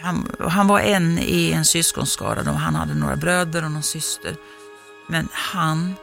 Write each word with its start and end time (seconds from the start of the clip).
han, 0.00 0.30
han 0.38 0.66
var 0.66 0.80
en 0.80 1.18
i 1.18 1.52
en 1.52 1.64
syskonskara. 1.64 2.52
Han 2.52 2.74
hade 2.74 2.94
några 2.94 3.16
bröder 3.16 3.64
och 3.64 3.70
någon 3.70 3.82
syster. 3.82 4.36
Men 5.08 5.28
han 5.32 5.94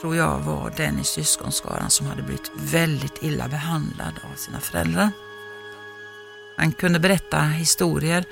tror 0.00 0.16
jag 0.16 0.38
var 0.38 0.72
den 0.76 0.98
i 0.98 1.04
syskonskaran 1.04 1.90
som 1.90 2.06
hade 2.06 2.22
blivit 2.22 2.50
väldigt 2.54 3.22
illa 3.22 3.48
behandlad 3.48 4.20
av 4.32 4.36
sina 4.36 4.60
föräldrar. 4.60 5.10
Han 6.56 6.72
kunde 6.72 6.98
berätta 6.98 7.40
historier. 7.40 8.24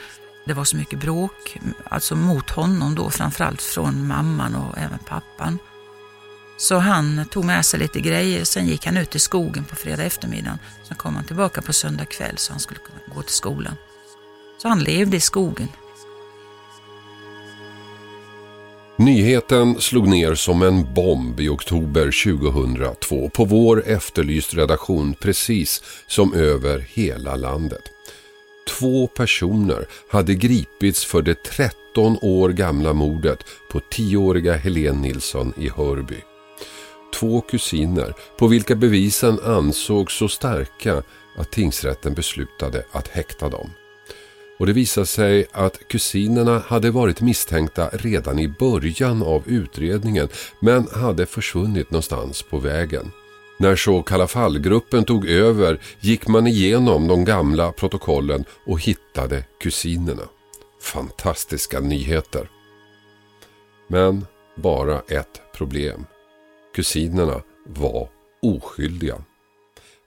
Det 0.45 0.55
var 0.55 0.65
så 0.65 0.77
mycket 0.77 0.99
bråk, 0.99 1.59
alltså 1.85 2.17
mot 2.17 2.51
honom 2.51 2.95
då, 2.95 3.11
framförallt 3.11 3.63
från 3.63 4.07
mamman 4.07 4.55
och 4.55 4.79
även 4.79 4.99
pappan. 4.99 5.59
Så 6.59 6.79
han 6.79 7.25
tog 7.31 7.45
med 7.45 7.67
sig 7.67 7.81
lite 7.81 8.01
grejer, 8.01 8.45
sen 8.45 8.67
gick 8.67 8.87
han 8.87 8.97
ut 8.97 9.15
i 9.15 9.19
skogen 9.19 9.65
på 9.65 9.77
fredag 9.77 10.05
eftermiddag. 10.05 10.59
Sen 10.89 10.97
kom 10.97 11.15
han 11.15 11.25
tillbaka 11.25 11.63
på 11.63 11.73
söndag 11.73 12.05
kväll 12.05 12.39
så 12.39 12.53
han 12.53 12.61
skulle 12.61 12.81
kunna 12.81 13.15
gå 13.15 13.23
till 13.23 13.35
skolan. 13.35 13.77
Så 14.59 14.69
han 14.69 14.81
levde 14.81 15.17
i 15.17 15.21
skogen. 15.21 15.69
Nyheten 18.99 19.81
slog 19.81 20.09
ner 20.09 20.35
som 20.35 20.63
en 20.63 20.95
bomb 20.95 21.41
i 21.41 21.49
oktober 21.49 22.25
2002 22.25 23.31
på 23.31 23.45
vår 23.45 23.83
efterlyst 23.87 24.55
redaktion 24.55 25.15
precis 25.15 25.83
som 26.07 26.35
över 26.35 26.79
hela 26.79 27.37
landet. 27.37 27.83
Två 28.69 29.07
personer 29.07 29.87
hade 30.11 30.35
gripits 30.35 31.05
för 31.05 31.23
det 31.23 31.43
13 31.43 32.19
år 32.23 32.49
gamla 32.49 32.93
mordet 32.93 33.39
på 33.71 33.79
10-åriga 33.81 34.57
Helene 34.57 35.01
Nilsson 35.01 35.53
i 35.57 35.69
Hörby. 35.69 36.21
Två 37.15 37.41
kusiner 37.41 38.15
på 38.39 38.47
vilka 38.47 38.75
bevisen 38.75 39.41
ansågs 39.45 40.19
så 40.19 40.29
starka 40.29 41.03
att 41.37 41.51
tingsrätten 41.51 42.15
beslutade 42.15 42.85
att 42.93 43.09
häkta 43.09 43.49
dem. 43.49 43.71
Och 44.59 44.67
det 44.67 44.73
visade 44.73 45.07
sig 45.07 45.47
att 45.53 45.89
kusinerna 45.89 46.59
hade 46.59 46.91
varit 46.91 47.21
misstänkta 47.21 47.89
redan 47.93 48.39
i 48.39 48.49
början 48.49 49.23
av 49.23 49.43
utredningen 49.47 50.29
men 50.61 50.89
hade 50.89 51.27
försvunnit 51.27 51.91
någonstans 51.91 52.43
på 52.43 52.59
vägen. 52.59 53.13
När 53.59 53.77
så 53.77 54.03
Kalla 54.03 54.27
fallgruppen 54.27 55.05
tog 55.05 55.29
över 55.29 55.81
gick 56.01 56.29
man 56.29 56.47
igenom 56.47 57.09
de 57.09 57.25
gamla 57.25 57.73
protokollen 57.73 58.45
och 58.67 58.81
hittade 58.81 59.45
kusinerna. 59.61 60.23
Fantastiska 60.83 61.81
nyheter. 61.81 62.51
Men 63.89 64.27
bara 64.57 65.01
ett 65.09 65.43
problem. 65.57 66.07
Kusinerna 66.75 67.43
var 67.67 68.09
oskyldiga. 68.43 69.17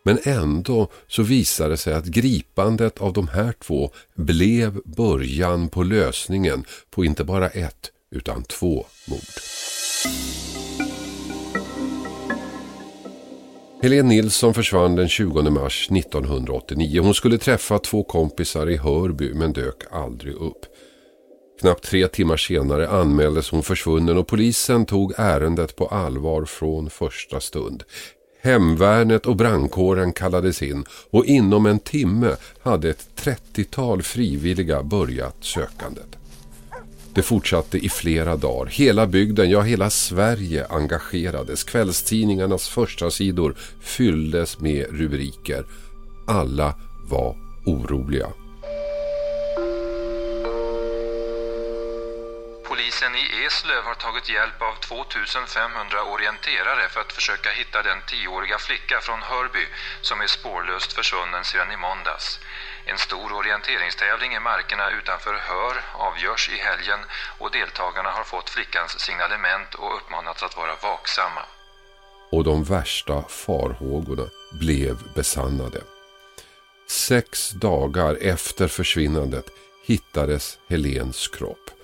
Men 0.04 0.20
ändå 0.24 0.88
så 1.08 1.24
visade 1.24 1.70
det 1.70 1.78
sig 1.78 1.94
att 1.94 2.06
gripandet 2.06 3.02
av 3.02 3.14
de 3.14 3.28
här 3.28 3.54
två 3.60 3.92
blev 4.16 4.82
början 4.86 5.70
på 5.70 5.84
lösningen 5.84 6.64
på 6.90 7.06
inte 7.06 7.24
bara 7.24 7.48
ett 7.48 7.92
utan 8.12 8.44
två 8.44 8.86
mord. 9.08 9.20
Helene 13.82 14.10
Nilsson 14.10 14.54
försvann 14.54 14.96
den 14.96 15.08
20 15.08 15.42
mars 15.42 15.88
1989. 15.92 17.02
Hon 17.02 17.14
skulle 17.14 17.38
träffa 17.38 17.80
två 17.80 18.04
kompisar 18.04 18.70
i 18.70 18.78
Hörby 18.78 19.34
men 19.34 19.54
dök 19.54 19.76
aldrig 19.92 20.34
upp. 20.34 20.66
Knappt 21.60 21.84
tre 21.84 22.08
timmar 22.08 22.38
senare 22.38 22.90
anmäldes 22.90 23.50
hon 23.50 23.64
försvunnen 23.64 24.18
och 24.18 24.28
polisen 24.28 24.86
tog 24.86 25.14
ärendet 25.18 25.76
på 25.76 25.88
allvar 25.88 26.46
från 26.46 26.90
första 26.90 27.40
stund. 27.40 27.84
Hemvärnet 28.42 29.26
och 29.26 29.36
brandkåren 29.36 30.14
kallades 30.14 30.62
in 30.62 30.86
och 31.10 31.26
inom 31.26 31.66
en 31.66 31.80
timme 31.80 32.36
hade 32.62 32.90
ett 32.90 33.08
30-tal 33.16 34.02
frivilliga 34.02 34.84
börjat 34.84 35.36
sökandet. 35.40 36.16
Det 37.14 37.22
fortsatte 37.22 37.78
i 37.78 37.90
flera 37.90 38.36
dagar. 38.36 38.66
Hela 38.66 39.08
bygden, 39.08 39.50
ja 39.50 39.62
hela 39.62 39.90
Sverige 39.90 40.66
engagerades. 40.70 41.64
Kvällstidningarnas 41.64 42.68
första 42.68 43.12
sidor 43.12 43.56
fylldes 43.82 44.60
med 44.60 44.86
rubriker. 44.92 45.66
Alla 46.28 46.76
var 47.10 47.36
oroliga. 47.66 48.28
Polisen 52.80 53.16
i 53.16 53.46
Eslöv 53.46 53.84
har 53.84 53.96
tagit 54.06 54.30
hjälp 54.30 54.62
av 54.62 54.76
2500 54.76 56.04
orienterare 56.04 56.90
för 56.90 57.02
att 57.02 57.14
försöka 57.14 57.50
hitta 57.60 57.84
den 57.84 58.00
tioåriga 58.12 58.58
flicka 58.58 58.98
från 59.02 59.22
Hörby 59.22 59.66
som 60.02 60.22
är 60.22 60.28
spårlöst 60.28 60.94
försvunnen 60.94 61.44
sedan 61.44 61.72
i 61.72 61.78
måndags. 61.78 62.40
En 62.86 62.98
stor 62.98 63.30
orienteringstävling 63.40 64.32
i 64.34 64.40
markerna 64.40 64.86
utanför 65.00 65.36
Hör 65.50 65.76
avgörs 66.08 66.50
i 66.56 66.58
helgen 66.68 67.00
och 67.40 67.52
deltagarna 67.52 68.12
har 68.18 68.24
fått 68.24 68.50
flickans 68.50 69.00
signalement 69.00 69.76
och 69.82 69.96
uppmanats 69.98 70.44
att 70.44 70.58
vara 70.58 70.76
vaksamma. 70.90 71.44
Och 72.32 72.44
de 72.44 72.64
värsta 72.64 73.18
farhågorna 73.46 74.28
blev 74.52 74.96
besannade. 75.16 75.82
Sex 76.88 77.50
dagar 77.50 78.18
efter 78.22 78.68
försvinnandet 78.68 79.48
hittades 79.88 80.58
Helens 80.70 81.28
kropp 81.28 81.79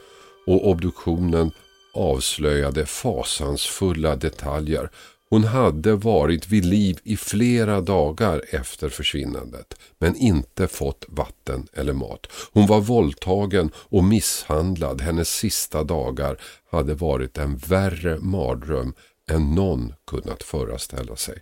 och 0.45 0.69
obduktionen 0.69 1.51
avslöjade 1.93 2.85
fasansfulla 2.85 4.15
detaljer. 4.15 4.89
Hon 5.29 5.43
hade 5.43 5.95
varit 5.95 6.47
vid 6.47 6.65
liv 6.65 6.99
i 7.03 7.17
flera 7.17 7.81
dagar 7.81 8.41
efter 8.49 8.89
försvinnandet 8.89 9.73
men 9.97 10.15
inte 10.15 10.67
fått 10.67 11.05
vatten 11.07 11.67
eller 11.73 11.93
mat. 11.93 12.27
Hon 12.51 12.67
var 12.67 12.81
våldtagen 12.81 13.71
och 13.75 14.03
misshandlad. 14.03 15.01
Hennes 15.01 15.29
sista 15.29 15.83
dagar 15.83 16.37
hade 16.71 16.93
varit 16.93 17.37
en 17.37 17.57
värre 17.57 18.19
mardröm 18.19 18.93
än 19.29 19.55
någon 19.55 19.93
kunnat 20.07 20.43
föreställa 20.43 21.15
sig. 21.15 21.41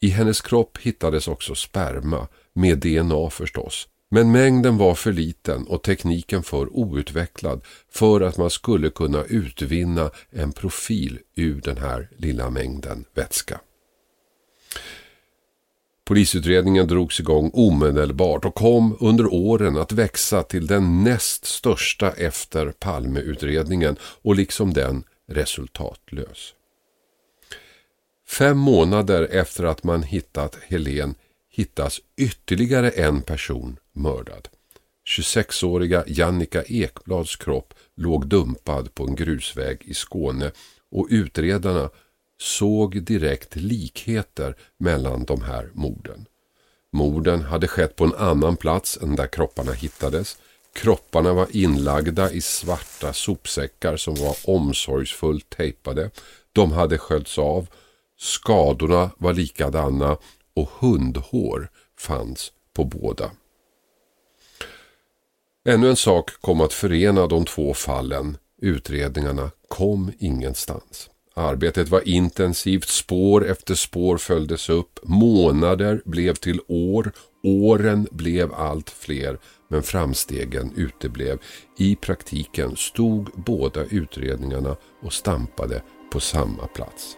I 0.00 0.08
hennes 0.08 0.40
kropp 0.40 0.78
hittades 0.78 1.28
också 1.28 1.54
sperma, 1.54 2.28
med 2.52 2.78
DNA 2.78 3.30
förstås, 3.30 3.88
men 4.08 4.32
mängden 4.32 4.78
var 4.78 4.94
för 4.94 5.12
liten 5.12 5.66
och 5.66 5.82
tekniken 5.82 6.42
för 6.42 6.76
outvecklad 6.76 7.60
för 7.90 8.20
att 8.20 8.36
man 8.36 8.50
skulle 8.50 8.90
kunna 8.90 9.24
utvinna 9.24 10.10
en 10.30 10.52
profil 10.52 11.18
ur 11.34 11.60
den 11.60 11.76
här 11.76 12.08
lilla 12.16 12.50
mängden 12.50 13.04
vätska. 13.14 13.60
Polisutredningen 16.04 16.86
drogs 16.86 17.20
igång 17.20 17.50
omedelbart 17.54 18.44
och 18.44 18.54
kom 18.54 18.96
under 19.00 19.34
åren 19.34 19.76
att 19.76 19.92
växa 19.92 20.42
till 20.42 20.66
den 20.66 21.04
näst 21.04 21.44
största 21.44 22.12
efter 22.12 22.72
Palmeutredningen 22.78 23.96
och 24.02 24.36
liksom 24.36 24.72
den 24.72 25.04
resultatlös. 25.26 26.54
Fem 28.28 28.58
månader 28.58 29.28
efter 29.30 29.64
att 29.64 29.84
man 29.84 30.02
hittat 30.02 30.58
Helen 30.68 31.14
hittas 31.58 32.00
ytterligare 32.16 32.90
en 32.90 33.22
person 33.22 33.78
mördad. 33.92 34.48
26-åriga 35.16 36.04
Jannika 36.06 36.62
Ekblads 36.62 37.36
kropp 37.36 37.74
låg 37.96 38.26
dumpad 38.26 38.94
på 38.94 39.04
en 39.04 39.14
grusväg 39.14 39.82
i 39.84 39.94
Skåne 39.94 40.50
och 40.90 41.06
utredarna 41.10 41.90
såg 42.40 43.02
direkt 43.02 43.56
likheter 43.56 44.56
mellan 44.78 45.24
de 45.24 45.42
här 45.42 45.70
morden. 45.72 46.26
Morden 46.92 47.42
hade 47.42 47.68
skett 47.68 47.96
på 47.96 48.04
en 48.04 48.14
annan 48.14 48.56
plats 48.56 48.98
än 49.02 49.16
där 49.16 49.26
kropparna 49.26 49.72
hittades. 49.72 50.38
Kropparna 50.74 51.32
var 51.32 51.46
inlagda 51.50 52.32
i 52.32 52.40
svarta 52.40 53.12
sopsäckar 53.12 53.96
som 53.96 54.14
var 54.14 54.36
omsorgsfullt 54.44 55.50
tejpade. 55.50 56.10
De 56.52 56.72
hade 56.72 56.98
sköljts 56.98 57.38
av. 57.38 57.68
Skadorna 58.18 59.10
var 59.18 59.32
likadana 59.32 60.16
och 60.58 60.70
hundhår 60.78 61.68
fanns 61.98 62.52
på 62.72 62.84
båda. 62.84 63.30
Ännu 65.68 65.88
en 65.88 65.96
sak 65.96 66.30
kom 66.40 66.60
att 66.60 66.72
förena 66.72 67.26
de 67.26 67.44
två 67.44 67.74
fallen. 67.74 68.36
Utredningarna 68.62 69.50
kom 69.68 70.12
ingenstans. 70.18 71.10
Arbetet 71.34 71.88
var 71.88 72.08
intensivt, 72.08 72.88
spår 72.88 73.46
efter 73.46 73.74
spår 73.74 74.18
följdes 74.18 74.68
upp, 74.68 75.00
månader 75.02 76.02
blev 76.04 76.34
till 76.34 76.60
år, 76.68 77.12
åren 77.44 78.08
blev 78.10 78.54
allt 78.54 78.90
fler, 78.90 79.38
Men 79.70 79.82
framstegen 79.82 80.72
uteblev. 80.76 81.38
I 81.78 81.96
praktiken 81.96 82.76
stod 82.76 83.30
båda 83.34 83.84
utredningarna 83.84 84.76
och 85.02 85.12
stampade 85.12 85.82
på 86.12 86.20
samma 86.20 86.66
plats. 86.66 87.16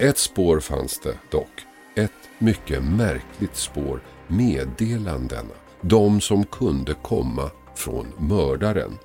Ett 0.00 0.18
spår 0.18 0.60
fanns 0.60 1.00
det 1.00 1.18
dock. 1.30 1.71
Ett 1.94 2.28
mycket 2.38 2.84
märkligt 2.84 3.56
spår. 3.56 4.00
Meddelandena. 4.26 5.54
De 5.80 6.20
som 6.20 6.44
kunde 6.44 6.94
komma 6.94 7.50
från 7.74 8.06
mördaren. 8.18 8.98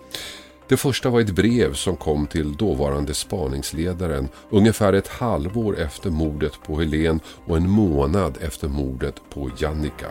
Det 0.68 0.78
första 0.78 1.10
var 1.10 1.22
ett 1.22 1.36
brev 1.36 1.74
som 1.74 1.96
kom 1.96 2.28
till 2.28 2.54
dåvarande 2.54 3.14
spaningsledaren 3.14 4.30
ungefär 4.50 4.94
ett 4.94 5.08
halvår 5.08 5.80
efter 5.80 6.10
mordet 6.10 6.60
på 6.66 6.80
Helen 6.80 7.20
och 7.46 7.58
en 7.58 7.70
månad 7.70 8.38
efter 8.42 8.68
mordet 8.68 9.16
på 9.30 9.50
Jannica. 9.58 10.08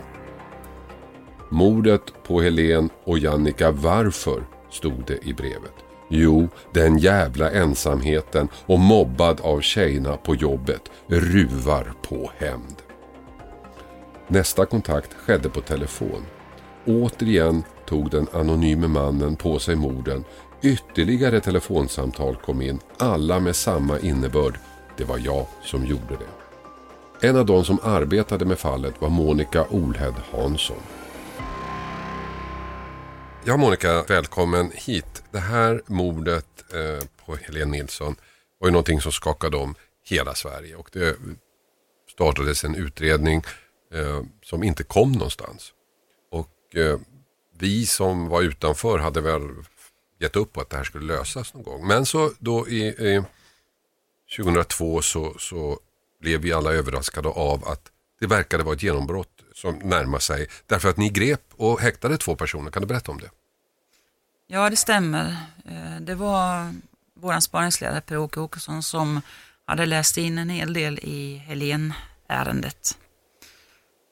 Mordet 1.49 2.23
på 2.23 2.41
Helen 2.41 2.89
och 3.03 3.19
Jannica. 3.19 3.71
varför 3.71 4.43
stod 4.69 5.03
det 5.07 5.27
i 5.27 5.33
brevet. 5.33 5.76
Jo, 6.09 6.49
den 6.73 6.97
jävla 6.97 7.51
ensamheten 7.51 8.47
och 8.65 8.79
mobbad 8.79 9.41
av 9.41 9.61
tjejerna 9.61 10.17
på 10.17 10.35
jobbet 10.35 10.81
ruvar 11.07 11.93
på 12.01 12.31
hämnd. 12.37 12.75
Nästa 14.27 14.65
kontakt 14.65 15.13
skedde 15.13 15.49
på 15.49 15.61
telefon. 15.61 16.25
Återigen 16.85 17.63
tog 17.85 18.09
den 18.11 18.27
anonyme 18.33 18.87
mannen 18.87 19.35
på 19.35 19.59
sig 19.59 19.75
morden. 19.75 20.23
Ytterligare 20.61 21.39
telefonsamtal 21.39 22.35
kom 22.35 22.61
in, 22.61 22.79
alla 22.97 23.39
med 23.39 23.55
samma 23.55 23.99
innebörd. 23.99 24.59
Det 24.97 25.03
var 25.03 25.17
jag 25.17 25.45
som 25.63 25.85
gjorde 25.85 26.17
det. 26.19 27.27
En 27.27 27.35
av 27.35 27.45
de 27.45 27.65
som 27.65 27.79
arbetade 27.83 28.45
med 28.45 28.59
fallet 28.59 29.01
var 29.01 29.09
Monica 29.09 29.65
Olhed 29.69 30.13
Hansson. 30.31 30.77
Ja 33.47 33.57
Monica, 33.57 34.03
välkommen 34.03 34.71
hit. 34.75 35.23
Det 35.31 35.39
här 35.39 35.81
mordet 35.85 36.73
eh, 36.73 37.07
på 37.25 37.35
Helene 37.35 37.71
Nilsson 37.71 38.15
var 38.59 38.67
ju 38.67 38.71
någonting 38.71 39.01
som 39.01 39.11
skakade 39.11 39.57
om 39.57 39.75
hela 40.05 40.35
Sverige 40.35 40.75
och 40.75 40.89
det 40.93 41.17
startades 42.11 42.63
en 42.63 42.75
utredning 42.75 43.43
eh, 43.93 44.21
som 44.43 44.63
inte 44.63 44.83
kom 44.83 45.11
någonstans. 45.11 45.73
Och 46.31 46.75
eh, 46.75 46.99
vi 47.59 47.85
som 47.85 48.29
var 48.29 48.41
utanför 48.41 48.99
hade 48.99 49.21
väl 49.21 49.41
gett 50.19 50.35
upp 50.35 50.53
på 50.53 50.61
att 50.61 50.69
det 50.69 50.77
här 50.77 50.83
skulle 50.83 51.05
lösas 51.05 51.53
någon 51.53 51.63
gång. 51.63 51.87
Men 51.87 52.05
så 52.05 52.31
då 52.39 52.67
i, 52.67 52.87
i 52.87 53.23
2002 54.37 55.01
så, 55.01 55.35
så 55.39 55.79
blev 56.21 56.41
vi 56.41 56.53
alla 56.53 56.73
överraskade 56.73 57.29
av 57.29 57.67
att 57.67 57.91
det 58.19 58.27
verkade 58.27 58.63
vara 58.63 58.75
ett 58.75 58.83
genombrott 58.83 59.43
som 59.53 59.75
närmar 59.75 60.19
sig. 60.19 60.47
Därför 60.65 60.89
att 60.89 60.97
ni 60.97 61.09
grep 61.09 61.41
och 61.55 61.79
häktade 61.79 62.17
två 62.17 62.35
personer. 62.35 62.71
Kan 62.71 62.81
du 62.81 62.87
berätta 62.87 63.11
om 63.11 63.19
det? 63.19 63.29
Ja, 64.49 64.69
det 64.69 64.75
stämmer. 64.75 65.37
Eh, 65.65 66.01
det 66.01 66.15
var 66.15 66.73
vår 67.13 67.39
spaningsledare 67.39 68.01
Per-Åke 68.01 68.39
Åkesson 68.39 68.83
som 68.83 69.21
hade 69.65 69.85
läst 69.85 70.17
in 70.17 70.37
en 70.37 70.49
hel 70.49 70.73
del 70.73 70.99
i 70.99 71.37
Helen-ärendet 71.37 72.97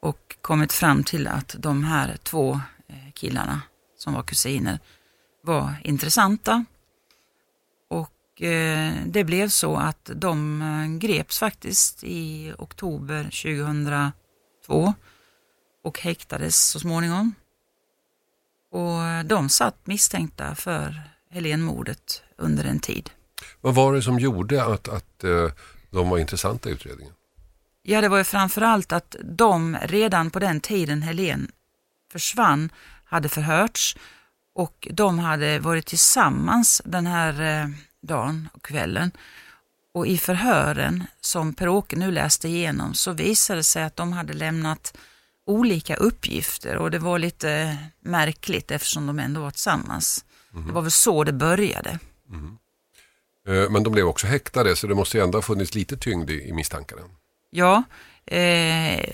och 0.02 0.36
kommit 0.42 0.74
fram 0.74 1.04
till 1.04 1.28
att 1.28 1.56
de 1.60 1.84
här 1.84 2.18
två 2.24 2.62
eh, 2.88 3.12
killarna 3.14 3.62
som 3.98 4.14
var 4.14 4.24
kusiner 4.24 4.80
var 5.42 5.74
intressanta. 5.84 6.66
Och 7.90 8.42
eh, 8.42 8.94
det 9.06 9.24
blev 9.24 9.50
så 9.50 9.76
att 9.76 10.10
de 10.16 11.00
greps 11.02 11.40
faktiskt 11.40 12.04
i 12.04 12.54
oktober 12.58 13.24
2002 13.24 14.94
och 15.84 16.00
häktades 16.00 16.70
så 16.70 16.80
småningom. 16.80 17.34
Och 18.76 19.26
de 19.26 19.50
satt 19.50 19.88
misstänkta 19.88 20.56
för 20.56 21.02
Helénmordet 21.32 22.24
under 22.38 22.64
en 22.64 22.80
tid. 22.80 23.10
Vad 23.62 23.76
var 23.76 23.94
det 23.94 24.02
som 24.02 24.20
gjorde 24.20 24.64
att, 24.64 24.88
att 24.88 25.24
uh, 25.24 25.52
de 25.92 26.10
var 26.10 26.18
intressanta 26.18 26.70
i 26.70 26.72
utredningen? 26.72 27.14
Ja, 27.84 28.02
det 28.02 28.10
var 28.10 28.18
ju 28.18 28.24
framförallt 28.24 28.92
att 28.92 29.16
de 29.24 29.78
redan 29.82 30.30
på 30.30 30.40
den 30.40 30.60
tiden 30.60 31.02
Helen 31.02 31.52
försvann 32.12 32.70
hade 33.06 33.30
förhörts 33.30 33.98
och 34.56 34.88
de 34.92 35.20
hade 35.20 35.60
varit 35.60 35.86
tillsammans 35.86 36.82
den 36.86 37.08
här 37.08 37.62
eh, 37.62 37.70
dagen 38.02 38.50
och 38.54 38.64
kvällen. 38.64 39.12
Och 39.94 40.08
i 40.08 40.18
förhören 40.18 41.04
som 41.22 41.54
Per-Åke 41.54 41.96
nu 41.96 42.12
läste 42.12 42.48
igenom 42.48 42.94
så 42.94 43.12
visade 43.12 43.60
det 43.60 43.64
sig 43.64 43.84
att 43.84 43.96
de 43.96 44.14
hade 44.14 44.34
lämnat 44.34 44.98
olika 45.46 45.96
uppgifter 45.96 46.78
och 46.78 46.92
det 46.92 47.00
var 47.00 47.20
lite 47.20 47.78
märkligt 48.00 48.72
eftersom 48.72 49.08
de 49.08 49.20
ändå 49.20 49.42
var 49.42 49.52
tillsammans. 49.52 50.26
Mm. 50.54 50.68
Det 50.68 50.74
var 50.74 50.82
väl 50.82 50.92
så 50.92 51.24
det 51.24 51.34
började. 51.34 52.00
Mm. 52.30 52.58
Men 53.72 53.84
de 53.84 53.94
blev 53.94 54.06
också 54.06 54.28
häktade 54.28 54.76
så 54.76 54.88
det 54.88 54.96
måste 54.96 55.18
ju 55.18 55.24
ändå 55.24 55.38
ha 55.38 55.44
funnits 55.44 55.76
lite 55.76 55.98
tyngd 55.98 56.30
i, 56.30 56.54
misstankarna. 56.54 57.02
Ja, 57.50 57.84
eh, 58.26 59.06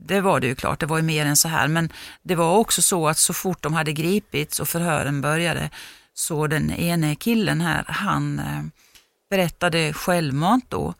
det 0.00 0.20
var 0.20 0.40
det 0.40 0.46
ju 0.46 0.54
klart. 0.54 0.80
Det 0.80 0.86
var 0.86 0.96
ju 0.96 1.02
mer 1.02 1.26
än 1.26 1.36
så 1.36 1.48
här. 1.48 1.68
Men 1.68 1.92
det 2.22 2.34
var 2.34 2.56
också 2.56 2.82
så 2.82 3.08
att 3.08 3.18
så 3.18 3.34
fort 3.34 3.62
de 3.62 3.74
hade 3.74 3.92
gripits 3.92 4.60
och 4.60 4.68
förhören 4.68 5.20
började 5.20 5.70
så 6.14 6.46
den 6.46 6.70
ene 6.70 7.14
killen 7.14 7.60
här, 7.60 7.84
han 7.88 8.38
eh, 8.38 8.62
berättade 9.30 9.92
självmant 9.92 10.64
då 10.68 10.94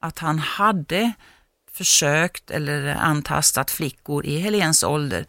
att 0.00 0.18
han 0.18 0.38
hade 0.38 1.12
försökt 1.78 2.50
eller 2.50 2.86
antastat 2.94 3.70
flickor 3.70 4.26
i 4.26 4.38
Helens 4.38 4.82
ålder 4.82 5.26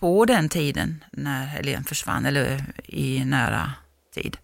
på 0.00 0.24
den 0.24 0.48
tiden 0.48 1.04
när 1.12 1.46
Helen 1.46 1.84
försvann, 1.84 2.26
eller 2.26 2.64
i 2.84 3.24
nära 3.24 3.72
tid. 4.14 4.36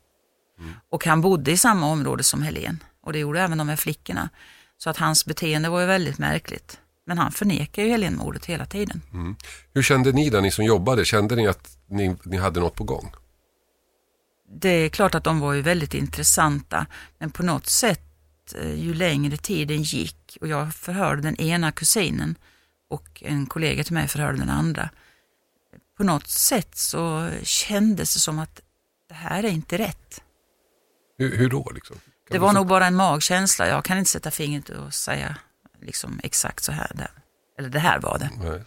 Mm. 0.59 0.73
Och 0.91 1.07
han 1.07 1.21
bodde 1.21 1.51
i 1.53 1.57
samma 1.57 1.87
område 1.87 2.23
som 2.23 2.43
Helen 2.43 2.85
och 3.03 3.13
det 3.13 3.19
gjorde 3.19 3.41
även 3.41 3.59
de 3.59 3.69
här 3.69 3.77
flickorna. 3.77 4.29
Så 4.79 4.91
att 4.91 4.97
hans 4.97 5.27
beteende 5.27 5.69
var 5.69 5.81
ju 5.81 5.87
väldigt 5.87 6.19
märkligt. 6.19 6.81
Men 7.07 7.19
han 7.19 7.33
förnekar 7.33 7.83
ju 7.83 7.89
Helenmordet 7.89 8.47
hela 8.47 8.67
tiden. 8.67 9.03
Mm. 9.13 9.37
Hur 9.75 9.83
kände 9.83 10.13
ni 10.13 10.31
då, 10.31 10.41
ni 10.41 10.51
som 10.51 10.65
jobbade? 10.65 11.05
Kände 11.05 11.37
ni 11.37 11.49
att 11.49 11.79
ni, 11.87 12.17
ni 12.25 12.37
hade 12.37 12.61
något 12.61 12.75
på 12.75 12.85
gång? 12.85 13.13
Det 14.61 14.69
är 14.69 14.89
klart 14.89 15.15
att 15.15 15.25
de 15.25 15.41
var 15.41 15.53
ju 15.53 15.63
väldigt 15.63 15.95
intressanta, 15.95 16.87
men 17.19 17.31
på 17.31 17.43
något 17.43 17.67
sätt 17.67 18.14
Eh, 18.53 18.75
ju 18.75 18.95
längre 18.95 19.37
tiden 19.37 19.83
gick 19.83 20.39
och 20.41 20.49
jag 20.49 20.75
förhörde 20.75 21.23
den 21.23 21.41
ena 21.41 21.73
kusinen 21.73 22.39
och 22.91 23.23
en 23.27 23.47
kollega 23.47 23.85
till 23.85 23.95
mig 23.95 24.09
förhörde 24.09 24.39
den 24.39 24.51
andra. 24.51 24.91
På 25.97 26.05
något 26.05 26.29
sätt 26.29 26.77
så 26.77 27.31
kändes 27.43 28.15
det 28.15 28.21
som 28.21 28.39
att 28.39 28.61
det 29.09 29.15
här 29.15 29.45
är 29.45 29.49
inte 29.49 29.79
rätt. 29.79 30.23
Hur, 31.19 31.37
hur 31.37 31.51
då? 31.51 31.71
Liksom? 31.75 31.97
det 32.31 32.39
var 32.39 32.53
nog 32.53 32.67
bara 32.67 32.87
en 32.87 32.95
magkänsla. 32.95 33.69
Jag 33.69 33.85
kan 33.85 33.99
inte 33.99 34.11
sätta 34.11 34.31
fingret 34.31 34.69
och 34.69 34.95
säga 34.95 35.37
liksom 35.81 36.21
exakt 36.23 36.65
så 36.65 36.73
här. 36.73 36.91
Där. 36.95 37.11
Eller 37.59 37.69
det 37.69 37.79
här 37.79 38.01
var 38.01 38.19
det. 38.19 38.31
Nej. 38.39 38.63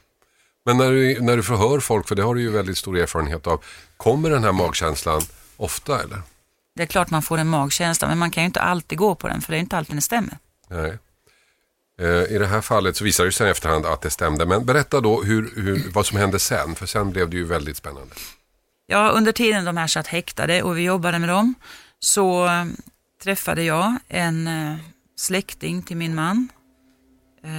Men 0.66 0.78
när 0.78 0.92
du, 0.92 1.22
när 1.22 1.38
du 1.38 1.44
förhör 1.44 1.80
folk, 1.80 2.08
för 2.08 2.16
det 2.16 2.24
har 2.24 2.36
du 2.36 2.42
ju 2.42 2.52
väldigt 2.52 2.78
stor 2.78 2.98
erfarenhet 2.98 3.48
av, 3.48 3.64
kommer 3.98 4.30
den 4.30 4.44
här 4.44 4.52
magkänslan 4.52 5.22
ofta 5.58 6.04
eller? 6.04 6.22
Det 6.78 6.84
är 6.84 6.88
klart 6.88 7.10
man 7.10 7.22
får 7.22 7.38
en 7.38 7.48
magkänsla, 7.48 8.08
men 8.08 8.18
man 8.18 8.32
kan 8.32 8.44
ju 8.44 8.46
inte 8.46 8.62
alltid 8.62 8.98
gå 8.98 9.16
på 9.16 9.28
den, 9.28 9.42
för 9.42 9.52
det 9.52 9.58
är 9.58 9.60
inte 9.60 9.78
alltid 9.78 9.96
den 9.96 10.02
stämmer. 10.02 10.38
Nej. 10.70 10.98
Eh, 12.02 12.36
I 12.36 12.38
det 12.38 12.48
här 12.48 12.62
fallet 12.62 12.96
så 12.96 13.04
visar 13.04 13.26
det 13.26 13.32
sig 13.32 13.48
i 13.48 13.52
efterhand 13.52 13.86
att 13.86 14.02
det 14.02 14.10
stämde. 14.10 14.46
Men 14.46 14.66
berätta 14.66 15.02
då 15.02 15.24
hur, 15.24 15.52
hur, 15.56 15.92
vad 15.94 16.06
som 16.06 16.18
hände 16.18 16.40
sen, 16.40 16.76
för 16.76 16.86
sen 16.86 17.12
blev 17.12 17.30
det 17.30 17.38
ju 17.38 17.46
väldigt 17.46 17.78
spännande. 17.78 18.16
Ja, 18.88 19.10
under 19.10 19.32
tiden 19.32 19.66
de 19.66 19.78
här 19.78 19.88
satt 19.88 20.08
häktade 20.08 20.64
och 20.64 20.78
vi 20.78 20.82
jobbade 20.82 21.20
med 21.20 21.30
dem 21.30 21.54
så 22.00 22.46
eh, 22.46 22.66
träffade 23.24 23.64
jag 23.64 23.96
en 24.08 24.48
eh, 24.48 24.76
släkting 25.16 25.84
till 25.84 25.98
min 25.98 26.16
man 26.16 26.50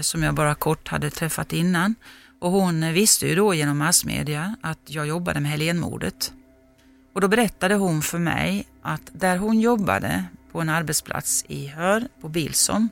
som 0.03 0.23
jag 0.23 0.35
bara 0.35 0.55
kort 0.55 0.89
hade 0.89 1.11
träffat 1.11 1.53
innan. 1.53 1.95
Och 2.41 2.51
hon 2.51 2.93
visste 2.93 3.27
ju 3.27 3.35
då 3.35 3.55
genom 3.55 3.79
massmedia 3.79 4.57
att 4.63 4.79
jag 4.87 5.07
jobbade 5.07 5.41
med 5.41 5.51
Helenmordet. 5.51 6.33
Och 7.13 7.21
då 7.21 7.29
berättade 7.29 7.75
hon 7.75 8.03
för 8.03 8.19
mig 8.19 8.67
att 8.83 9.11
där 9.13 9.37
hon 9.37 9.61
jobbade 9.61 10.25
på 10.53 10.61
en 10.61 10.69
arbetsplats 10.69 11.45
i 11.49 11.67
Hör, 11.67 12.09
på 12.21 12.29
Bilsom, 12.29 12.89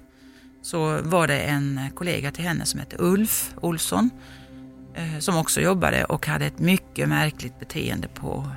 så 0.63 1.01
var 1.03 1.27
det 1.27 1.41
en 1.41 1.81
kollega 1.95 2.31
till 2.31 2.45
henne 2.45 2.65
som 2.65 2.81
hette 2.81 2.97
Ulf 2.99 3.55
Olsson 3.61 4.11
eh, 4.95 5.19
som 5.19 5.37
också 5.37 5.61
jobbade 5.61 6.05
och 6.05 6.27
hade 6.27 6.47
ett 6.47 6.59
mycket 6.59 7.09
märkligt 7.09 7.59
beteende 7.59 8.09
på, 8.09 8.51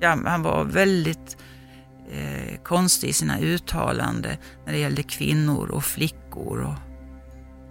ja 0.00 0.18
han 0.24 0.42
var 0.42 0.64
väldigt 0.64 1.36
eh, 2.10 2.58
konstig 2.62 3.08
i 3.08 3.12
sina 3.12 3.38
uttalanden 3.38 4.36
när 4.66 4.72
det 4.72 4.78
gällde 4.78 5.02
kvinnor 5.02 5.70
och 5.70 5.84
flickor. 5.84 6.60
Och 6.60 6.74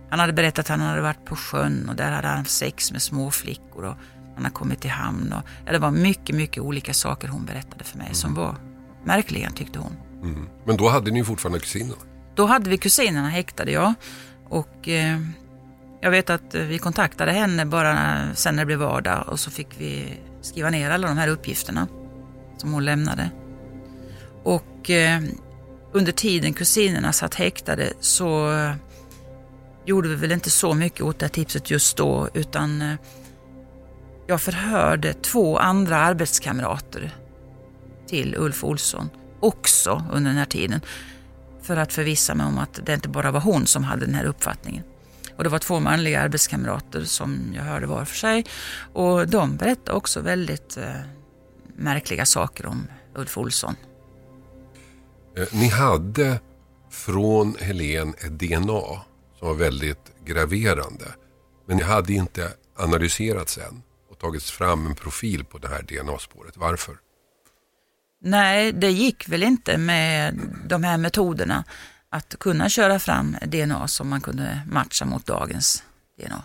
han 0.10 0.20
hade 0.20 0.34
berättat 0.34 0.60
att 0.60 0.68
han 0.68 0.80
hade 0.80 1.02
varit 1.02 1.26
på 1.26 1.36
sjön 1.36 1.90
och 1.90 1.96
där 1.96 2.12
hade 2.12 2.28
han 2.28 2.46
sex 2.46 2.92
med 2.92 3.02
småflickor. 3.02 3.84
Och 3.84 3.98
han 4.38 4.46
har 4.46 4.52
kommit 4.52 4.82
till 4.82 4.90
hamn. 4.90 5.34
Och, 5.34 5.42
ja, 5.66 5.72
det 5.72 5.80
var 5.80 5.92
mycket, 5.92 6.36
mycket 6.36 6.64
olika 6.64 6.94
saker 6.94 7.28
hon 7.28 7.46
berättade 7.46 7.84
för 7.84 7.98
mig 7.98 8.08
mm. 8.08 8.16
som 8.16 8.34
var 8.34 8.56
märkliga 9.04 9.50
tyckte 9.50 9.80
hon. 9.80 9.94
Mm. 10.24 10.50
Men 10.66 10.78
då 10.78 10.90
hade 10.90 11.12
ni 11.12 11.24
fortfarande 11.24 11.60
kusinerna? 11.60 11.96
Då 12.36 12.46
hade 12.46 12.70
vi 12.70 12.78
kusinerna 12.78 13.30
häktade, 13.30 13.72
ja. 13.72 13.94
Och 14.50 14.90
eh, 14.90 15.20
jag 16.02 16.12
vet 16.12 16.30
att 16.30 16.56
vi 16.56 16.78
kontaktade 16.78 17.32
henne 17.32 17.66
bara 17.66 18.20
sen 18.34 18.56
när 18.56 18.62
det 18.62 18.66
blev 18.66 18.80
vardag 18.80 19.24
och 19.28 19.40
så 19.40 19.52
fick 19.52 19.68
vi 19.78 20.20
skriva 20.42 20.70
ner 20.70 20.92
alla 20.92 21.08
de 21.08 21.18
här 21.18 21.28
uppgifterna 21.28 21.88
som 22.58 22.74
hon 22.74 22.86
lämnade. 22.86 23.30
Och 24.44 24.90
eh, 24.90 25.22
under 25.92 26.12
tiden 26.12 26.54
kusinerna 26.54 27.14
satt 27.14 27.36
häktade 27.36 27.94
så 28.00 28.52
eh, 28.52 28.74
gjorde 29.86 30.10
vi 30.10 30.16
väl 30.16 30.32
inte 30.32 30.50
så 30.50 30.74
mycket 30.74 31.02
åt 31.02 31.20
det 31.20 31.26
här 31.26 31.34
tipset 31.34 31.72
just 31.72 31.98
då 31.98 32.30
utan 32.34 32.82
eh, 32.82 32.96
jag 34.28 34.42
förhörde 34.42 35.14
två 35.14 35.58
andra 35.58 35.98
arbetskamrater 35.98 37.16
till 38.08 38.36
Ulf 38.38 38.64
Olsson 38.64 39.10
också 39.40 40.04
under 40.12 40.30
den 40.30 40.38
här 40.38 40.46
tiden 40.46 40.82
för 41.62 41.78
att 41.78 41.94
förvissa 41.94 42.36
mig 42.36 42.46
om 42.46 42.58
att 42.58 42.80
det 42.86 42.94
inte 42.94 43.10
bara 43.10 43.32
var 43.32 43.40
hon 43.40 43.66
som 43.66 43.84
hade 43.84 44.06
den 44.06 44.16
här 44.16 44.26
uppfattningen. 44.26 44.84
Och 45.36 45.44
det 45.44 45.50
var 45.50 45.60
två 45.60 45.80
manliga 45.80 46.22
arbetskamrater 46.22 47.04
som 47.04 47.54
jag 47.56 47.64
hörde 47.64 47.88
var 47.88 48.06
för 48.06 48.16
sig 48.16 48.46
och 48.94 49.28
de 49.28 49.58
berättade 49.58 49.98
också 49.98 50.22
väldigt 50.22 50.78
eh, 50.78 50.92
märkliga 51.76 52.26
saker 52.26 52.66
om 52.66 52.88
Ulf 53.16 53.38
Olsson. 53.38 53.76
Eh, 55.38 55.48
ni 55.52 55.68
hade 55.68 56.40
från 56.92 57.56
Helen 57.60 58.10
ett 58.10 58.40
DNA 58.40 58.82
som 59.40 59.48
var 59.48 59.54
väldigt 59.54 60.12
graverande. 60.26 61.06
Men 61.68 61.78
ni 61.78 61.84
hade 61.84 62.14
inte 62.14 62.54
analyserats 62.76 63.58
än 63.58 63.82
och 64.18 64.22
tagits 64.22 64.52
fram 64.52 64.86
en 64.86 64.96
profil 64.96 65.46
på 65.46 65.58
det 65.58 65.68
här 65.68 65.82
DNA-spåret. 65.82 66.58
Varför? 66.58 66.96
Nej, 68.22 68.72
det 68.72 68.92
gick 68.92 69.30
väl 69.30 69.44
inte 69.44 69.78
med 69.78 70.40
de 70.66 70.84
här 70.84 70.98
metoderna 70.98 71.64
att 72.10 72.36
kunna 72.40 72.70
köra 72.70 73.00
fram 73.00 73.38
DNA 73.42 73.88
som 73.88 74.10
man 74.10 74.22
kunde 74.22 74.62
matcha 74.72 75.06
mot 75.06 75.26
dagens 75.26 75.84
DNA. 76.20 76.44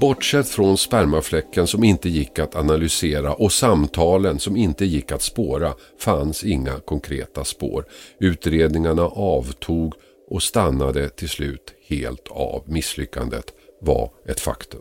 Bortsett 0.00 0.48
från 0.48 0.78
spermafläcken 0.78 1.66
som 1.66 1.84
inte 1.84 2.08
gick 2.08 2.38
att 2.38 2.56
analysera 2.56 3.34
och 3.34 3.52
samtalen 3.52 4.38
som 4.38 4.56
inte 4.56 4.84
gick 4.84 5.12
att 5.12 5.22
spåra 5.22 5.74
fanns 5.98 6.44
inga 6.44 6.80
konkreta 6.80 7.44
spår. 7.44 7.84
Utredningarna 8.18 9.02
avtog 9.02 9.94
och 10.30 10.42
stannade 10.42 11.08
till 11.08 11.28
slut 11.28 11.74
helt 11.88 12.28
av. 12.28 12.62
Misslyckandet 12.66 13.52
var 13.80 14.10
ett 14.26 14.40
faktum. 14.40 14.80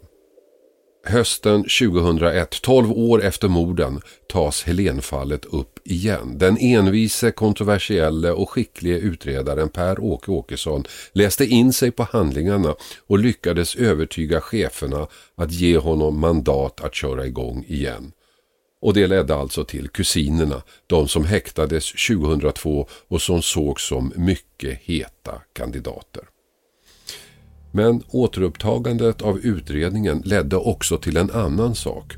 Hösten 1.06 1.64
2001, 1.64 2.62
12 2.62 2.92
år 2.92 3.24
efter 3.24 3.48
morden, 3.48 4.02
tas 4.28 4.64
Helenfallet 4.64 5.46
upp 5.46 5.80
igen. 5.84 6.38
Den 6.38 6.58
envise, 6.58 7.32
kontroversielle 7.32 8.32
och 8.32 8.50
skicklige 8.50 8.98
utredaren 8.98 9.70
Per-Åke 9.70 10.32
Åkesson 10.32 10.84
läste 11.12 11.46
in 11.46 11.74
sig 11.74 11.92
på 11.92 12.04
handlingarna 12.04 12.76
och 13.08 13.20
lyckades 13.20 13.76
övertyga 13.76 14.42
cheferna 14.42 15.08
att 15.36 15.52
ge 15.52 15.78
honom 15.78 16.20
mandat 16.20 16.82
att 16.82 16.96
köra 16.96 17.26
igång 17.26 17.66
igen. 17.68 18.12
Och 18.82 18.94
det 18.94 19.08
ledde 19.08 19.36
alltså 19.36 19.64
till 19.64 19.90
kusinerna, 19.90 20.62
de 20.88 21.08
som 21.08 21.26
häktades 21.26 21.92
2002 22.08 22.88
och 23.08 23.22
som 23.22 23.42
sågs 23.42 23.88
som 23.88 24.14
mycket 24.16 24.80
heta 24.80 25.42
kandidater. 25.54 26.24
Men 27.72 28.04
återupptagandet 28.10 29.22
av 29.22 29.40
utredningen 29.40 30.22
ledde 30.26 30.56
också 30.56 30.98
till 30.98 31.18
en 31.18 31.32
annan 31.32 31.76
sak. 31.76 32.14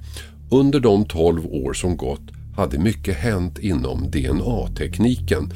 Under 0.51 0.80
de 0.80 1.06
12 1.06 1.46
år 1.46 1.74
som 1.74 1.98
gått 1.98 2.32
hade 2.56 2.80
mycket 2.80 3.15
hänt 3.15 3.60
inom 3.60 4.12
DNA-tekniken. 4.12 5.53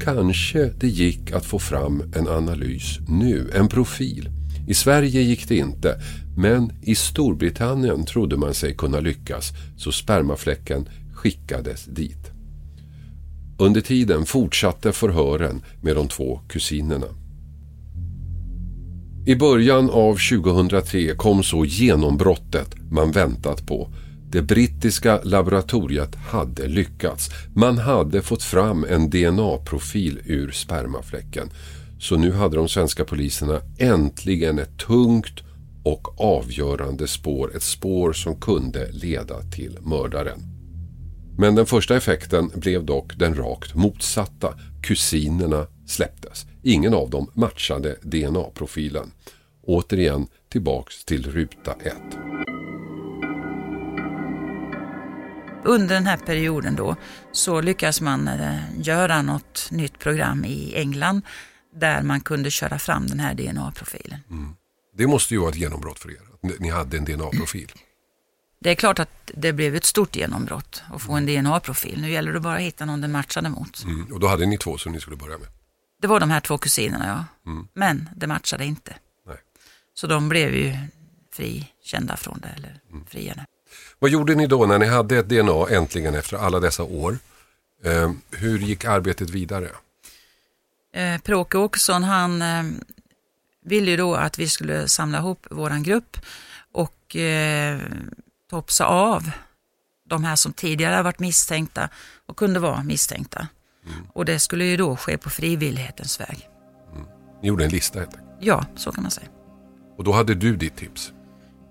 Kanske 0.00 0.64
det 0.64 0.88
gick 0.88 1.32
att 1.32 1.46
få 1.46 1.58
fram 1.58 2.12
en 2.16 2.28
analys 2.28 2.98
nu, 3.08 3.50
en 3.54 3.68
profil. 3.68 4.28
I 4.72 4.74
Sverige 4.74 5.22
gick 5.22 5.48
det 5.48 5.56
inte, 5.56 6.00
men 6.36 6.72
i 6.82 6.94
Storbritannien 6.94 8.04
trodde 8.04 8.36
man 8.36 8.54
sig 8.54 8.74
kunna 8.74 9.00
lyckas 9.00 9.52
så 9.76 9.92
spermafläcken 9.92 10.88
skickades 11.14 11.84
dit. 11.84 12.30
Under 13.58 13.80
tiden 13.80 14.24
fortsatte 14.26 14.92
förhören 14.92 15.62
med 15.82 15.96
de 15.96 16.08
två 16.08 16.40
kusinerna. 16.48 17.06
I 19.26 19.34
början 19.34 19.90
av 19.90 20.18
2003 20.30 21.14
kom 21.16 21.42
så 21.42 21.64
genombrottet 21.64 22.74
man 22.90 23.10
väntat 23.12 23.66
på. 23.66 23.88
Det 24.30 24.42
brittiska 24.42 25.20
laboratoriet 25.24 26.14
hade 26.14 26.68
lyckats. 26.68 27.30
Man 27.54 27.78
hade 27.78 28.22
fått 28.22 28.42
fram 28.42 28.84
en 28.84 29.10
DNA-profil 29.10 30.18
ur 30.24 30.50
spermafläcken. 30.50 31.50
Så 32.02 32.16
nu 32.16 32.32
hade 32.32 32.56
de 32.56 32.68
svenska 32.68 33.04
poliserna 33.04 33.60
äntligen 33.78 34.58
ett 34.58 34.78
tungt 34.78 35.42
och 35.84 36.20
avgörande 36.20 37.08
spår. 37.08 37.56
Ett 37.56 37.62
spår 37.62 38.12
som 38.12 38.40
kunde 38.40 38.92
leda 38.92 39.42
till 39.42 39.78
mördaren. 39.82 40.40
Men 41.38 41.54
den 41.54 41.66
första 41.66 41.96
effekten 41.96 42.50
blev 42.54 42.84
dock 42.84 43.18
den 43.18 43.34
rakt 43.34 43.74
motsatta. 43.74 44.54
Kusinerna 44.82 45.66
släpptes. 45.86 46.46
Ingen 46.62 46.94
av 46.94 47.10
dem 47.10 47.30
matchade 47.34 47.96
DNA-profilen. 48.02 49.10
Återigen 49.62 50.26
tillbaks 50.52 51.04
till 51.04 51.30
ruta 51.30 51.72
1. 51.72 51.94
Under 55.64 55.94
den 55.94 56.06
här 56.06 56.16
perioden 56.16 56.76
då 56.76 56.96
så 57.32 57.60
lyckades 57.60 58.00
man 58.00 58.28
eh, 58.28 58.58
göra 58.78 59.22
något 59.22 59.68
nytt 59.70 59.98
program 59.98 60.44
i 60.44 60.74
England 60.76 61.22
där 61.72 62.02
man 62.02 62.20
kunde 62.20 62.50
köra 62.50 62.78
fram 62.78 63.06
den 63.06 63.20
här 63.20 63.34
DNA-profilen. 63.34 64.20
Det 64.96 65.06
måste 65.06 65.34
ju 65.34 65.40
vara 65.40 65.50
ett 65.50 65.56
genombrott 65.56 65.98
för 65.98 66.10
er. 66.10 66.20
att 66.32 66.60
Ni 66.60 66.70
hade 66.70 66.96
en 66.96 67.04
DNA-profil. 67.04 67.72
Det 68.60 68.70
är 68.70 68.74
klart 68.74 68.98
att 68.98 69.30
det 69.34 69.52
blev 69.52 69.74
ett 69.76 69.84
stort 69.84 70.16
genombrott 70.16 70.82
att 70.94 71.02
få 71.02 71.12
en 71.12 71.26
DNA-profil. 71.26 72.00
Nu 72.00 72.10
gäller 72.10 72.32
det 72.32 72.40
bara 72.40 72.54
att 72.54 72.60
hitta 72.60 72.84
någon 72.84 73.00
den 73.00 73.12
matchade 73.12 73.48
mot. 73.48 73.84
Mm. 73.84 74.12
Och 74.12 74.20
då 74.20 74.26
hade 74.26 74.46
ni 74.46 74.58
två 74.58 74.78
som 74.78 74.92
ni 74.92 75.00
skulle 75.00 75.16
börja 75.16 75.38
med. 75.38 75.48
Det 76.02 76.06
var 76.08 76.20
de 76.20 76.30
här 76.30 76.40
två 76.40 76.58
kusinerna 76.58 77.26
ja. 77.44 77.64
Men 77.74 78.08
det 78.16 78.26
matchade 78.26 78.64
inte. 78.64 78.94
Nej. 79.26 79.36
Så 79.94 80.06
de 80.06 80.28
blev 80.28 80.54
ju 80.54 80.76
frikända 81.32 82.16
från 82.16 82.40
det, 82.40 82.48
eller 82.56 82.80
friade. 83.08 83.44
Vad 83.98 84.10
gjorde 84.10 84.34
ni 84.34 84.46
då 84.46 84.66
när 84.66 84.78
ni 84.78 84.86
hade 84.86 85.18
ett 85.18 85.28
DNA 85.28 85.68
äntligen 85.70 86.14
efter 86.14 86.36
alla 86.36 86.60
dessa 86.60 86.82
år? 86.82 87.18
Eh, 87.84 88.12
hur 88.30 88.58
gick 88.58 88.84
arbetet 88.84 89.30
vidare? 89.30 89.68
Eh, 90.92 91.20
Per-Åke 91.20 91.58
Åkesson 91.58 92.02
han 92.02 92.42
eh, 92.42 92.64
ville 93.64 93.90
ju 93.90 93.96
då 93.96 94.14
att 94.14 94.38
vi 94.38 94.48
skulle 94.48 94.88
samla 94.88 95.18
ihop 95.18 95.46
våran 95.50 95.82
grupp 95.82 96.16
och 96.72 97.16
eh, 97.16 97.80
topsa 98.50 98.86
av 98.86 99.30
de 100.08 100.24
här 100.24 100.36
som 100.36 100.52
tidigare 100.52 101.02
varit 101.02 101.18
misstänkta 101.18 101.88
och 102.26 102.36
kunde 102.36 102.60
vara 102.60 102.82
misstänkta. 102.82 103.48
Och 104.12 104.24
det 104.24 104.38
skulle 104.38 104.64
ju 104.64 104.76
då 104.76 104.96
ske 104.96 105.18
på 105.18 105.30
frivillighetens 105.30 106.20
väg. 106.20 106.48
Ni 107.42 107.48
gjorde 107.48 107.64
en 107.64 107.70
lista 107.70 107.98
helt 107.98 108.14
enkelt. 108.14 108.36
Ja, 108.40 108.66
så 108.76 108.92
kan 108.92 109.02
man 109.02 109.10
säga. 109.10 109.28
Och 109.96 110.04
då 110.04 110.12
hade 110.12 110.34
du 110.34 110.56
ditt 110.56 110.76
tips. 110.76 111.12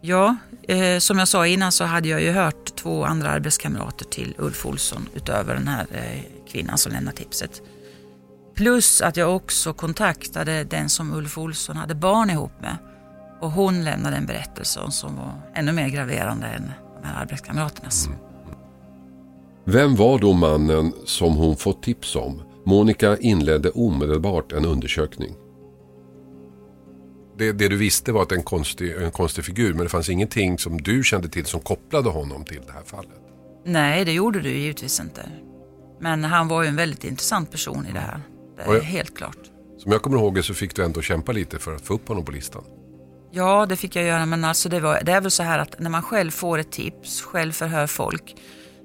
Ja, 0.02 0.36
eh, 0.68 1.00
som 1.00 1.20
jag 1.20 1.28
sa 1.28 1.48
innan 1.48 1.72
så 1.72 1.84
hade 1.84 2.10
jag 2.10 2.22
ju 2.22 2.32
hört 2.32 2.76
två 2.76 3.06
andra 3.06 3.30
arbetskamrater 3.30 4.06
till 4.06 4.36
Ulf 4.38 4.66
Olsson 4.66 5.10
utöver 5.14 5.56
den 5.56 5.68
här 5.68 5.88
eh, 5.92 6.52
kvinnan 6.52 6.78
som 6.78 6.92
lämnade 6.92 7.18
tipset. 7.18 7.62
Plus 8.62 9.02
att 9.02 9.18
jag 9.18 9.36
också 9.36 9.74
kontaktade 9.74 10.64
den 10.64 10.90
som 10.90 11.14
Ulf 11.14 11.38
Olsson 11.38 11.78
hade 11.78 11.96
barn 11.96 12.30
ihop 12.30 12.52
med. 12.62 12.78
Och 13.40 13.52
hon 13.52 13.84
lämnade 13.84 14.18
en 14.18 14.26
berättelse 14.26 14.80
som 14.90 15.16
var 15.16 15.34
ännu 15.56 15.72
mer 15.72 15.90
graverande 15.90 16.48
än 16.48 16.72
de 17.02 17.08
här 17.08 17.22
arbetskamraternas. 17.22 18.10
Vem 19.66 19.96
var 19.96 20.20
då 20.20 20.34
mannen 20.34 20.94
som 21.06 21.36
hon 21.36 21.56
fått 21.58 21.84
tips 21.84 22.16
om? 22.16 22.42
Monica 22.66 23.18
inledde 23.18 23.70
omedelbart 23.70 24.52
en 24.52 24.66
undersökning. 24.66 25.36
Det, 27.38 27.52
det 27.52 27.68
du 27.68 27.78
visste 27.78 28.12
var 28.12 28.22
att 28.22 28.32
en 28.32 28.44
konstig, 28.44 28.96
en 28.96 29.12
konstig 29.12 29.46
figur 29.46 29.74
men 29.74 29.84
det 29.84 29.90
fanns 29.90 30.10
ingenting 30.10 30.58
som 30.58 30.82
du 30.82 31.04
kände 31.04 31.30
till 31.30 31.46
som 31.46 31.60
kopplade 31.60 32.10
honom 32.10 32.46
till 32.46 32.62
det 32.68 32.74
här 32.74 32.84
fallet. 32.86 33.22
Nej, 33.66 34.06
det 34.06 34.12
gjorde 34.12 34.42
du 34.42 34.50
givetvis 34.50 35.00
inte. 35.00 35.22
Men 36.00 36.24
han 36.24 36.48
var 36.48 36.64
ju 36.64 36.70
en 36.70 36.76
väldigt 36.76 37.04
intressant 37.04 37.52
person 37.52 37.88
i 37.88 37.94
det 37.94 38.00
här. 38.00 38.22
Jag- 38.66 38.82
helt 38.82 39.18
klart. 39.18 39.38
Som 39.78 39.92
jag 39.92 40.02
kommer 40.02 40.18
ihåg 40.18 40.36
det 40.36 40.44
så 40.44 40.54
fick 40.54 40.76
du 40.76 40.84
ändå 40.84 41.02
kämpa 41.02 41.32
lite 41.32 41.60
för 41.60 41.76
att 41.76 41.82
få 41.82 41.94
upp 41.94 42.08
honom 42.08 42.26
på 42.26 42.32
listan. 42.32 42.64
Ja, 43.32 43.66
det 43.66 43.76
fick 43.76 43.96
jag 43.96 44.06
göra, 44.06 44.26
men 44.26 44.46
alltså 44.46 44.70
det, 44.70 44.80
var, 44.80 45.02
det 45.04 45.12
är 45.12 45.22
väl 45.22 45.32
så 45.32 45.44
här 45.44 45.60
att 45.60 45.80
när 45.80 45.90
man 45.90 46.02
själv 46.02 46.32
får 46.32 46.58
ett 46.58 46.72
tips, 46.72 47.22
själv 47.22 47.52
förhör 47.52 47.88
folk, 47.88 48.36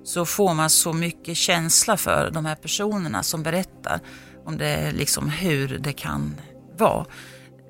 så 0.04 0.24
får 0.26 0.54
man 0.54 0.70
så 0.70 0.92
mycket 0.92 1.36
känsla 1.36 1.96
för 1.96 2.30
de 2.30 2.46
här 2.46 2.54
personerna 2.54 3.22
som 3.22 3.42
berättar 3.42 4.00
om 4.44 4.58
det, 4.58 4.92
liksom 4.92 5.28
hur 5.28 5.78
det 5.78 5.92
kan 5.92 6.34
vara. 6.78 7.06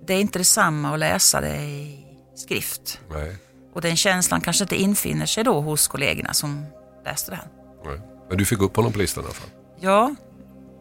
Det 0.07 0.15
är 0.15 0.21
inte 0.21 0.39
detsamma 0.39 0.93
att 0.95 0.99
läsa 0.99 1.41
det 1.41 1.57
i 1.57 2.05
skrift. 2.35 3.01
Nej. 3.11 3.37
Och 3.75 3.81
den 3.81 3.97
känslan 3.97 4.41
kanske 4.41 4.65
inte 4.65 4.77
infinner 4.77 5.27
sig 5.27 5.45
då 5.45 5.61
hos 5.61 5.89
kollegorna 5.89 6.33
som 6.33 6.67
läste 7.05 7.31
det 7.31 7.37
här. 7.37 7.49
Nej. 7.85 8.01
Men 8.29 8.39
du 8.39 8.45
fick 8.45 8.61
upp 8.61 8.77
honom 8.77 8.93
på 8.93 8.99
listan 8.99 9.25
i 9.25 9.27
alla 9.27 9.35
fall. 9.35 9.51
Ja, 9.81 10.15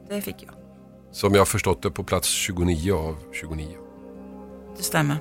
det 0.10 0.22
fick 0.22 0.36
jag. 0.48 0.54
Som 1.16 1.36
jag 1.36 1.48
förstått 1.48 1.82
det 1.82 1.92
på 1.92 2.04
plats 2.04 2.28
29 2.28 2.94
av 2.94 3.18
29. 3.34 3.68
Det 4.78 4.84
stämmer. 4.84 5.18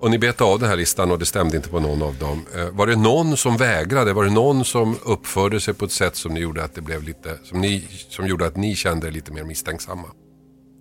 Och 0.00 0.10
ni 0.10 0.18
bet 0.18 0.40
av 0.40 0.58
den 0.58 0.68
här 0.68 0.76
listan 0.76 1.10
och 1.10 1.18
det 1.18 1.26
stämde 1.26 1.56
inte 1.56 1.68
på 1.68 1.80
någon 1.80 2.02
av 2.02 2.18
dem. 2.18 2.46
Eh, 2.54 2.68
var 2.70 2.86
det 2.86 2.96
någon 2.96 3.36
som 3.36 3.56
vägrade? 3.56 4.12
Var 4.12 4.24
det 4.24 4.30
någon 4.30 4.64
som 4.64 4.98
uppförde 5.04 5.60
sig 5.60 5.74
på 5.74 5.84
ett 5.84 5.92
sätt 5.92 6.16
som, 6.16 6.34
ni 6.34 6.40
gjorde 6.40 6.64
att 6.64 6.74
det 6.74 6.80
blev 6.80 7.02
lite, 7.02 7.38
som, 7.44 7.60
ni, 7.60 7.88
som 8.08 8.26
gjorde 8.26 8.46
att 8.46 8.56
ni 8.56 8.76
kände 8.76 9.06
er 9.06 9.10
lite 9.10 9.32
mer 9.32 9.44
misstänksamma? 9.44 10.08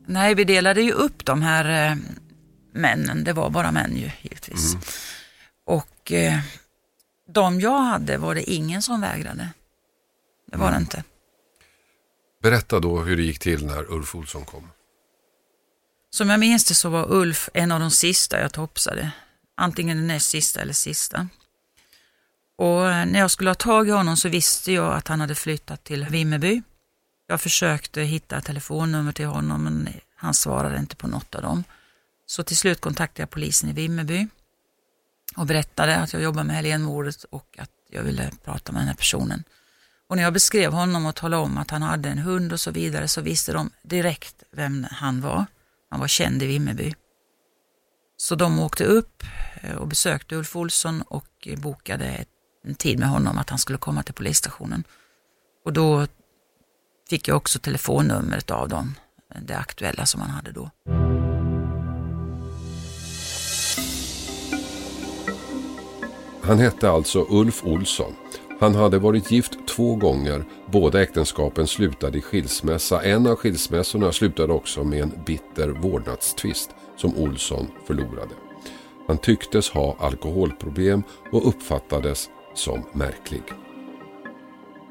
Nej, 0.07 0.35
vi 0.35 0.43
delade 0.43 0.81
ju 0.81 0.91
upp 0.91 1.25
de 1.25 1.41
här 1.41 1.91
eh, 1.91 1.97
männen. 2.73 3.23
Det 3.23 3.33
var 3.33 3.49
bara 3.49 3.71
män 3.71 3.95
ju 3.95 4.11
givetvis. 4.21 4.73
Mm. 4.73 4.83
Och 5.65 6.11
eh, 6.11 6.39
de 7.33 7.61
jag 7.61 7.79
hade 7.79 8.17
var 8.17 8.35
det 8.35 8.51
ingen 8.51 8.81
som 8.81 9.01
vägrade. 9.01 9.49
Det 10.51 10.57
var 10.57 10.71
det 10.71 10.77
inte. 10.77 11.03
Berätta 12.45 12.79
då 12.79 13.01
hur 13.01 13.17
det 13.17 13.23
gick 13.23 13.39
till 13.39 13.65
när 13.65 13.91
Ulf 13.91 14.15
Olsson 14.15 14.45
kom. 14.45 14.69
Som 16.09 16.29
jag 16.29 16.39
minns 16.39 16.65
det 16.65 16.75
så 16.75 16.89
var 16.89 17.13
Ulf 17.13 17.49
en 17.53 17.71
av 17.71 17.79
de 17.79 17.91
sista 17.91 18.41
jag 18.41 18.53
topsade. 18.53 19.11
Antingen 19.57 19.97
den 19.97 20.07
näst 20.07 20.29
sista 20.29 20.61
eller 20.61 20.73
sista. 20.73 21.27
Och 22.57 22.89
eh, 22.89 23.05
när 23.05 23.19
jag 23.19 23.31
skulle 23.31 23.49
ha 23.49 23.55
tag 23.55 23.87
i 23.87 23.91
honom 23.91 24.17
så 24.17 24.29
visste 24.29 24.71
jag 24.71 24.93
att 24.93 25.07
han 25.07 25.21
hade 25.21 25.35
flyttat 25.35 25.83
till 25.83 26.05
Vimmerby. 26.05 26.61
Jag 27.27 27.41
försökte 27.41 28.01
hitta 28.01 28.41
telefonnummer 28.41 29.11
till 29.11 29.27
honom 29.27 29.63
men 29.63 29.89
han 30.15 30.33
svarade 30.33 30.79
inte 30.79 30.95
på 30.95 31.07
något 31.07 31.35
av 31.35 31.41
dem. 31.41 31.63
Så 32.25 32.43
till 32.43 32.57
slut 32.57 32.81
kontaktade 32.81 33.21
jag 33.21 33.29
polisen 33.29 33.69
i 33.69 33.73
Vimmerby 33.73 34.27
och 35.35 35.45
berättade 35.45 35.95
att 35.95 36.13
jag 36.13 36.21
jobbar 36.21 36.43
med 36.43 36.55
Helénmordet 36.55 37.23
och 37.23 37.55
att 37.57 37.71
jag 37.89 38.03
ville 38.03 38.31
prata 38.43 38.71
med 38.71 38.81
den 38.81 38.87
här 38.87 38.95
personen. 38.95 39.43
Och 40.09 40.15
när 40.15 40.23
jag 40.23 40.33
beskrev 40.33 40.73
honom 40.73 41.05
och 41.05 41.15
talade 41.15 41.43
om 41.43 41.57
att 41.57 41.71
han 41.71 41.81
hade 41.81 42.09
en 42.09 42.17
hund 42.17 42.53
och 42.53 42.59
så 42.59 42.71
vidare 42.71 43.07
så 43.07 43.21
visste 43.21 43.53
de 43.53 43.69
direkt 43.83 44.43
vem 44.51 44.87
han 44.91 45.21
var. 45.21 45.45
Han 45.89 45.99
var 45.99 46.07
känd 46.07 46.43
i 46.43 46.47
Vimmerby. 46.47 46.93
Så 48.17 48.35
de 48.35 48.59
åkte 48.59 48.83
upp 48.83 49.23
eh, 49.61 49.75
och 49.75 49.87
besökte 49.87 50.35
Ulf 50.35 50.55
Olsson 50.55 51.01
och 51.01 51.47
bokade 51.57 52.25
en 52.63 52.75
tid 52.75 52.99
med 52.99 53.09
honom 53.09 53.37
att 53.37 53.49
han 53.49 53.59
skulle 53.59 53.77
komma 53.77 54.03
till 54.03 54.13
polisstationen. 54.13 54.83
Och 55.65 55.73
då 55.73 56.07
fick 57.09 57.27
jag 57.27 57.37
också 57.37 57.59
telefonnumret 57.59 58.51
av 58.51 58.69
dem, 58.69 58.95
det 59.41 59.57
aktuella 59.57 60.05
som 60.05 60.21
han 60.21 60.29
hade 60.29 60.51
då. 60.51 60.69
Han 66.41 66.59
hette 66.59 66.89
alltså 66.89 67.25
Ulf 67.29 67.63
Olsson. 67.63 68.13
Han 68.59 68.75
hade 68.75 68.99
varit 68.99 69.31
gift 69.31 69.67
två 69.67 69.95
gånger. 69.95 70.45
Båda 70.71 71.01
äktenskapen 71.01 71.67
slutade 71.67 72.17
i 72.17 72.21
skilsmässa. 72.21 73.01
En 73.01 73.27
av 73.27 73.35
skilsmässorna 73.35 74.11
slutade 74.11 74.53
också 74.53 74.83
med 74.83 75.01
en 75.01 75.11
bitter 75.25 75.67
vårdnadstvist 75.69 76.69
som 76.97 77.17
Olsson 77.17 77.67
förlorade. 77.87 78.35
Han 79.07 79.17
tycktes 79.17 79.69
ha 79.69 79.95
alkoholproblem 79.99 81.03
och 81.31 81.47
uppfattades 81.47 82.29
som 82.53 82.83
märklig. 82.93 83.43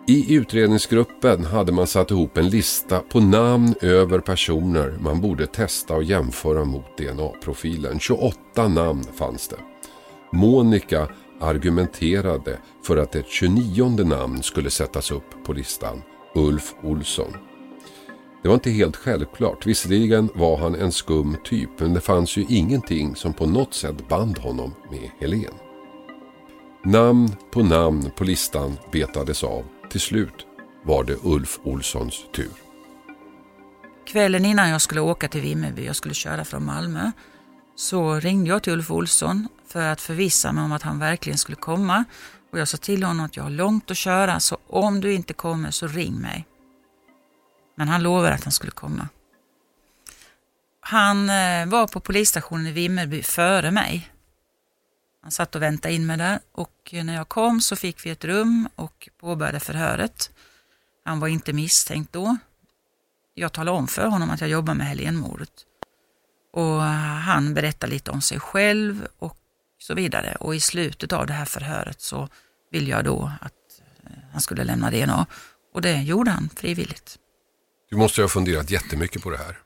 I 0.06 0.34
utredningsgruppen 0.34 1.44
hade 1.44 1.72
man 1.72 1.86
satt 1.86 2.10
ihop 2.10 2.36
en 2.36 2.48
lista 2.48 3.00
på 3.00 3.20
namn 3.20 3.74
över 3.80 4.18
personer 4.18 4.98
man 5.00 5.20
borde 5.20 5.46
testa 5.46 5.94
och 5.94 6.04
jämföra 6.04 6.64
mot 6.64 6.98
DNA-profilen. 6.98 7.98
28 8.00 8.68
namn 8.68 9.04
fanns 9.04 9.48
det. 9.48 9.56
Monica 10.32 11.08
argumenterade 11.40 12.58
för 12.82 12.96
att 12.96 13.14
ett 13.14 13.28
29 13.28 14.04
namn 14.04 14.42
skulle 14.42 14.70
sättas 14.70 15.10
upp 15.10 15.44
på 15.46 15.52
listan, 15.52 16.02
Ulf 16.34 16.74
Olsson. 16.82 17.36
Det 18.42 18.48
var 18.48 18.54
inte 18.54 18.70
helt 18.70 18.96
självklart. 18.96 19.66
Visserligen 19.66 20.28
var 20.34 20.56
han 20.56 20.74
en 20.74 20.92
skum 20.92 21.36
typ 21.44 21.70
men 21.78 21.94
det 21.94 22.00
fanns 22.00 22.36
ju 22.36 22.46
ingenting 22.48 23.16
som 23.16 23.32
på 23.32 23.46
något 23.46 23.74
sätt 23.74 24.08
band 24.08 24.38
honom 24.38 24.74
med 24.90 25.10
Helen. 25.20 25.54
Namn 26.84 27.28
på 27.50 27.62
namn 27.62 28.10
på 28.16 28.24
listan 28.24 28.76
betades 28.92 29.44
av. 29.44 29.64
Till 29.90 30.00
slut 30.00 30.46
var 30.82 31.04
det 31.04 31.16
Ulf 31.24 31.58
Olssons 31.64 32.24
tur. 32.34 32.50
Kvällen 34.06 34.44
innan 34.44 34.68
jag 34.68 34.80
skulle 34.80 35.00
åka 35.00 35.28
till 35.28 35.40
Vimmerby, 35.40 35.86
jag 35.86 35.96
skulle 35.96 36.14
köra 36.14 36.44
från 36.44 36.64
Malmö, 36.64 37.10
så 37.76 38.20
ringde 38.20 38.50
jag 38.50 38.62
till 38.62 38.72
Ulf 38.72 38.90
Olsson 38.90 39.48
för 39.68 39.86
att 39.88 40.00
förvissa 40.00 40.52
mig 40.52 40.64
om 40.64 40.72
att 40.72 40.82
han 40.82 40.98
verkligen 40.98 41.38
skulle 41.38 41.56
komma. 41.56 42.04
Och 42.52 42.58
jag 42.58 42.68
sa 42.68 42.76
till 42.76 43.02
honom 43.02 43.26
att 43.26 43.36
jag 43.36 43.42
har 43.42 43.50
långt 43.50 43.90
att 43.90 43.96
köra 43.96 44.40
så 44.40 44.58
om 44.66 45.00
du 45.00 45.12
inte 45.12 45.32
kommer 45.32 45.70
så 45.70 45.86
ring 45.86 46.14
mig. 46.14 46.46
Men 47.76 47.88
han 47.88 48.02
lovade 48.02 48.34
att 48.34 48.44
han 48.44 48.52
skulle 48.52 48.72
komma. 48.72 49.08
Han 50.80 51.30
eh, 51.30 51.66
var 51.66 51.86
på 51.86 52.00
polisstationen 52.00 52.66
i 52.66 52.72
Vimmerby 52.72 53.22
före 53.22 53.70
mig. 53.70 54.10
Han 55.22 55.30
satt 55.30 55.54
och 55.54 55.62
väntade 55.62 55.94
in 55.94 56.06
mig 56.06 56.16
där 56.16 56.40
och 56.52 56.90
när 56.92 57.14
jag 57.14 57.28
kom 57.28 57.60
så 57.60 57.76
fick 57.76 58.06
vi 58.06 58.10
ett 58.10 58.24
rum 58.24 58.68
och 58.76 59.08
påbörjade 59.20 59.60
förhöret. 59.60 60.30
Han 61.04 61.20
var 61.20 61.28
inte 61.28 61.52
misstänkt 61.52 62.12
då. 62.12 62.36
Jag 63.34 63.52
talade 63.52 63.78
om 63.78 63.88
för 63.88 64.06
honom 64.06 64.30
att 64.30 64.40
jag 64.40 64.50
jobbar 64.50 64.74
med 64.74 64.86
Helénmordet. 64.86 65.50
Och 66.54 66.80
han 66.82 67.54
berättade 67.54 67.92
lite 67.92 68.10
om 68.10 68.20
sig 68.20 68.40
själv 68.40 69.06
och 69.18 69.36
så 69.78 69.94
vidare. 69.94 70.36
Och 70.40 70.54
i 70.54 70.60
slutet 70.60 71.12
av 71.12 71.26
det 71.26 71.32
här 71.32 71.44
förhöret 71.44 72.00
så 72.00 72.28
ville 72.70 72.90
jag 72.90 73.04
då 73.04 73.32
att 73.40 73.52
eh, 74.04 74.10
han 74.32 74.40
skulle 74.40 74.64
lämna 74.64 74.90
DNA. 74.90 75.26
Och 75.74 75.82
det 75.82 76.02
gjorde 76.02 76.30
han 76.30 76.48
frivilligt. 76.56 77.18
Du 77.90 77.96
måste 77.96 78.20
ju 78.20 78.24
ha 78.24 78.28
funderat 78.28 78.70
jättemycket 78.70 79.22
på 79.22 79.30
det 79.30 79.36
här. 79.36 79.58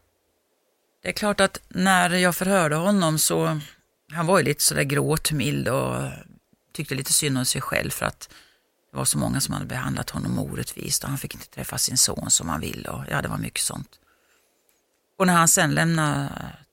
Det 1.03 1.09
är 1.09 1.12
klart 1.12 1.40
att 1.40 1.61
när 1.68 2.11
jag 2.11 2.37
förhörde 2.37 2.77
honom 2.77 3.18
så, 3.18 3.61
han 4.12 4.27
var 4.27 4.38
ju 4.38 4.44
lite 4.44 4.62
sådär 4.62 4.83
gråtmild 4.83 5.68
och 5.68 6.03
tyckte 6.74 6.94
lite 6.94 7.12
synd 7.12 7.38
om 7.38 7.44
sig 7.44 7.61
själv 7.61 7.90
för 7.90 8.07
att 8.07 8.29
det 8.90 8.96
var 8.96 9.05
så 9.05 9.18
många 9.18 9.40
som 9.40 9.55
hade 9.55 9.66
behandlat 9.66 10.11
honom 10.11 10.38
orättvist 10.38 11.03
och 11.05 11.09
han 11.09 11.18
fick 11.18 11.35
inte 11.35 11.48
träffa 11.48 11.79
sin 11.79 11.96
son 11.96 12.31
som 12.31 12.48
han 12.48 12.61
ville 12.61 12.88
och 12.88 13.05
ja, 13.11 13.22
det 13.22 13.29
var 13.29 13.38
mycket 13.38 13.62
sånt. 13.62 13.90
Och 15.18 15.27
när 15.27 15.35
han 15.35 15.48
sen 15.48 15.74
lämnade 15.74 16.29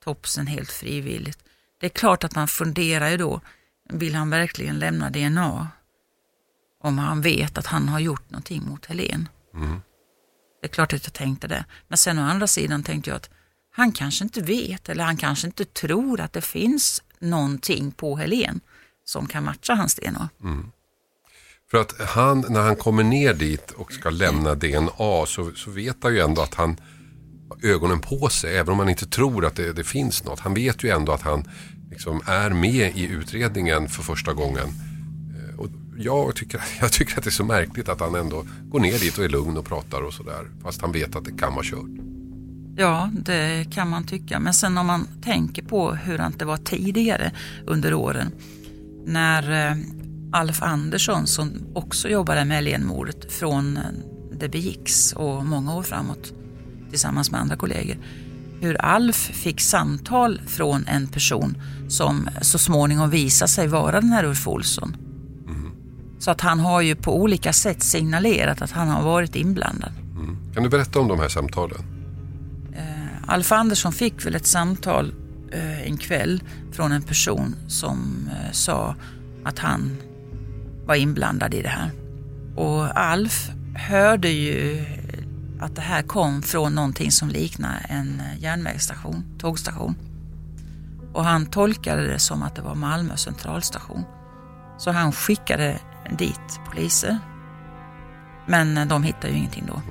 topsen 0.06 0.48
helt 0.48 0.72
frivilligt, 0.72 1.40
det 1.80 1.86
är 1.86 1.90
klart 1.90 2.24
att 2.24 2.36
man 2.36 2.48
funderar 2.48 3.10
ju 3.10 3.18
då, 3.18 3.42
vill 3.90 4.16
han 4.16 4.30
verkligen 4.30 4.80
lämna 4.80 5.10
DNA? 5.10 5.68
Om 6.84 6.98
han 6.98 7.22
vet 7.22 7.58
att 7.58 7.66
han 7.66 7.90
har 7.90 8.00
gjort 8.00 8.30
någonting 8.30 8.64
mot 8.70 8.86
Helen. 8.86 9.30
Mm. 9.54 9.82
Det 10.62 10.68
är 10.68 10.74
klart 10.74 10.94
att 10.94 11.04
jag 11.04 11.14
tänkte 11.14 11.48
det. 11.48 11.66
Men 11.88 11.98
sen 11.98 12.20
å 12.20 12.22
andra 12.22 12.48
sidan 12.48 12.84
tänkte 12.84 13.10
jag 13.10 13.18
att 13.18 13.30
han 13.72 13.92
kanske 13.92 14.24
inte 14.24 14.42
vet 14.42 14.90
eller 14.90 15.04
han 15.04 15.18
kanske 15.18 15.48
inte 15.48 15.66
tror 15.66 16.20
att 16.20 16.34
det 16.34 16.42
finns 16.42 17.04
någonting 17.20 17.92
på 17.92 18.16
Helen 18.16 18.60
som 19.06 19.28
kan 19.28 19.44
matcha 19.44 19.74
hans 19.74 19.96
DNA. 19.96 20.30
För 21.72 21.78
att 21.78 22.10
han, 22.10 22.46
när 22.50 22.62
han 22.62 22.76
kommer 22.76 23.04
ner 23.04 23.34
dit 23.34 23.72
och 23.72 23.92
ska 23.92 24.10
lämna 24.10 24.56
DNA 24.56 25.26
så, 25.28 25.52
så 25.56 25.72
vet 25.72 26.04
han 26.04 26.14
ju 26.14 26.20
ändå 26.20 26.42
att 26.42 26.56
han 26.56 26.78
ögonen 27.64 28.00
på 28.00 28.30
sig. 28.30 28.58
Även 28.58 28.74
om 28.74 28.80
han 28.80 28.90
inte 28.90 29.06
tror 29.06 29.46
att 29.46 29.56
det, 29.56 29.74
det 29.74 29.84
finns 29.84 30.24
något. 30.24 30.40
Han 30.40 30.54
vet 30.54 30.84
ju 30.84 30.90
ändå 30.90 31.12
att 31.12 31.22
han 31.22 31.44
liksom 31.90 32.22
är 32.26 32.50
med 32.50 32.98
i 32.98 33.08
utredningen 33.08 33.90
för 33.90 34.04
första 34.04 34.34
gången. 34.34 34.68
Eh, 35.36 35.60
och 35.60 35.68
jag, 35.98 36.36
tycker, 36.36 36.62
jag 36.82 36.92
tycker 36.92 37.18
att 37.18 37.24
det 37.24 37.30
är 37.30 37.32
så 37.32 37.46
märkligt 37.46 37.90
att 37.90 38.00
han 38.00 38.16
ändå 38.16 38.46
går 38.64 38.80
ner 38.80 39.00
dit 39.00 39.18
och 39.18 39.26
är 39.26 39.30
lugn 39.30 39.58
och 39.58 39.66
pratar 39.66 40.02
och 40.02 40.14
sådär. 40.14 40.48
Fast 40.64 40.82
han 40.82 40.92
vet 40.92 41.16
att 41.16 41.26
det 41.26 41.38
kan 41.38 41.54
vara 41.54 41.64
kört. 41.64 41.90
Ja, 42.78 43.10
det 43.14 43.72
kan 43.72 43.90
man 43.90 44.04
tycka. 44.04 44.40
Men 44.40 44.54
sen 44.54 44.78
om 44.78 44.88
man 44.88 45.08
tänker 45.24 45.64
på 45.64 45.92
hur 45.94 46.22
det 46.38 46.46
var 46.46 46.58
tidigare 46.58 47.32
under 47.66 47.94
åren. 47.94 48.32
När 49.06 49.70
eh, 49.72 49.78
Alf 50.32 50.62
Andersson 50.62 51.28
som 51.28 51.52
också 51.74 52.10
jobbade 52.10 52.46
med 52.46 52.58
Helénmordet 52.58 53.34
från 53.34 53.78
eh, 53.78 53.84
det 54.40 54.50
begicks 54.50 55.14
och 55.14 55.46
många 55.46 55.76
år 55.76 55.84
framåt 55.84 56.34
tillsammans 56.96 57.32
med 57.32 57.42
andra 57.42 57.56
kollegor. 57.56 57.98
Hur 58.62 58.82
Alf 58.82 59.16
fick 59.16 59.62
samtal 59.62 60.42
från 60.48 60.88
en 60.88 61.08
person 61.08 61.58
som 61.88 62.30
så 62.42 62.58
småningom 62.58 63.10
visade 63.10 63.50
sig 63.50 63.68
vara 63.68 64.02
den 64.02 64.10
här 64.10 64.26
Ulf 64.26 64.48
Olsson. 64.48 64.98
Så 66.20 66.32
att 66.32 66.42
han 66.42 66.60
har 66.60 66.82
ju 66.82 66.96
på 66.96 67.22
olika 67.22 67.54
sätt 67.54 67.84
signalerat 67.84 68.62
att 68.62 68.72
han 68.72 68.88
har 68.88 69.04
varit 69.04 69.36
inblandad. 69.36 69.92
Kan 70.54 70.64
du 70.64 70.70
berätta 70.70 71.00
om 71.00 71.08
de 71.08 71.20
här 71.20 71.30
samtalen? 71.30 71.96
Alf 73.28 73.52
Andersson 73.52 73.94
fick 73.94 74.26
väl 74.26 74.36
ett 74.36 74.48
samtal 74.48 75.14
eh, 75.52 75.88
en 75.88 75.98
kväll 75.98 76.44
från 76.72 76.92
en 76.92 77.02
person 77.02 77.56
som 77.68 78.30
eh, 78.32 78.52
sa 78.52 78.96
att 79.44 79.60
han 79.60 79.98
var 80.86 80.96
inblandad 80.96 81.54
i 81.54 81.62
det 81.62 81.70
här. 81.70 81.92
Och 82.56 83.00
Alf 83.00 83.50
hörde 83.76 84.30
ju 84.30 84.86
att 85.60 85.76
det 85.76 85.82
här 85.82 86.02
kom 86.02 86.42
från 86.42 86.76
någonting 86.76 87.12
som 87.12 87.30
liknar 87.30 87.86
en 87.90 88.20
eh, 88.20 88.44
järnvägsstation, 88.44 89.24
tågstation. 89.38 89.96
Och 91.14 91.26
han 91.26 91.46
tolkade 91.46 92.08
det 92.08 92.20
som 92.20 92.44
att 92.44 92.56
det 92.56 92.62
var 92.62 92.76
Malmö 92.76 93.18
centralstation. 93.18 94.04
Så 94.78 94.92
han 94.92 95.12
skickade 95.12 95.80
dit 96.18 96.60
poliser. 96.70 97.20
Men 98.48 98.78
eh, 98.78 98.88
de 98.88 99.04
hittade 99.04 99.30
ju 99.30 99.38
ingenting 99.38 99.66
då. 99.68 99.82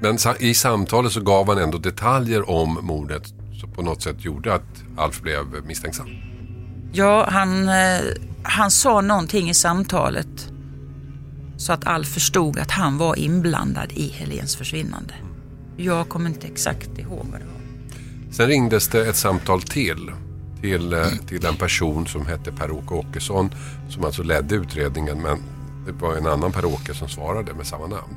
Men 0.00 0.18
i 0.40 0.54
samtalet 0.54 1.12
så 1.12 1.20
gav 1.20 1.48
han 1.48 1.58
ändå 1.58 1.78
detaljer 1.78 2.50
om 2.50 2.78
mordet 2.82 3.26
som 3.60 3.70
på 3.72 3.82
något 3.82 4.02
sätt 4.02 4.24
gjorde 4.24 4.54
att 4.54 4.84
Alf 4.96 5.20
blev 5.20 5.64
misstänksam. 5.66 6.08
Ja, 6.92 7.28
han, 7.30 7.68
eh, 7.68 8.00
han 8.42 8.70
sa 8.70 9.00
någonting 9.00 9.50
i 9.50 9.54
samtalet 9.54 10.52
så 11.62 11.72
att 11.72 11.86
Alf 11.86 12.08
förstod 12.08 12.58
att 12.58 12.70
han 12.70 12.98
var 12.98 13.18
inblandad 13.18 13.92
i 13.92 14.08
Helens 14.08 14.56
försvinnande. 14.56 15.14
Jag 15.76 16.08
kommer 16.08 16.30
inte 16.30 16.46
exakt 16.46 16.98
ihåg 16.98 17.26
vad 17.32 17.40
det 17.40 17.46
var. 17.46 18.32
Sen 18.32 18.46
ringdes 18.46 18.88
det 18.88 19.08
ett 19.08 19.16
samtal 19.16 19.62
till. 19.62 20.10
Till, 20.60 20.92
eh, 20.92 21.06
till 21.28 21.46
en 21.46 21.56
person 21.56 22.06
som 22.06 22.26
hette 22.26 22.52
Per-Åke 22.52 22.94
Åkesson. 22.94 23.50
Som 23.88 24.04
alltså 24.04 24.22
ledde 24.22 24.54
utredningen. 24.54 25.22
Men 25.22 25.38
det 25.86 25.92
var 25.92 26.16
en 26.16 26.26
annan 26.26 26.52
Per-Åke 26.52 26.94
som 26.94 27.08
svarade 27.08 27.54
med 27.54 27.66
samma 27.66 27.86
namn. 27.86 28.16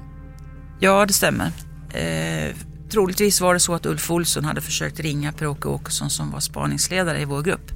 Ja, 0.79 1.05
det 1.05 1.13
stämmer. 1.13 1.51
Eh, 1.93 2.55
troligtvis 2.89 3.41
var 3.41 3.53
det 3.53 3.59
så 3.59 3.73
att 3.73 3.85
Ulf 3.85 4.11
Olsson 4.11 4.45
hade 4.45 4.61
försökt 4.61 4.99
ringa 4.99 5.31
Per-Åke 5.31 5.67
Åkesson 5.67 6.09
som 6.09 6.31
var 6.31 6.39
spaningsledare 6.39 7.21
i 7.21 7.25
vår 7.25 7.41
grupp. 7.41 7.71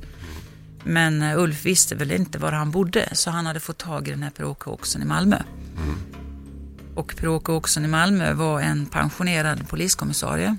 Men 0.84 1.22
eh, 1.22 1.40
Ulf 1.40 1.66
visste 1.66 1.96
väl 1.96 2.12
inte 2.12 2.38
var 2.38 2.52
han 2.52 2.72
bodde 2.72 3.10
så 3.12 3.32
han 3.32 3.46
hade 3.46 3.60
fått 3.60 3.78
tag 3.78 4.08
i 4.08 4.12
den 4.12 4.24
här 4.24 4.30
Per-Åke 4.30 4.70
Åkesson 4.70 5.02
i 5.02 5.06
Malmö. 5.06 5.38
Och 6.96 7.16
Per-Åke 7.18 7.52
Åkesson 7.52 7.86
i 7.86 7.88
Malmö 7.88 8.34
var 8.34 8.62
en 8.62 8.86
pensionerad 8.86 9.70
poliskommissarie. 9.70 10.58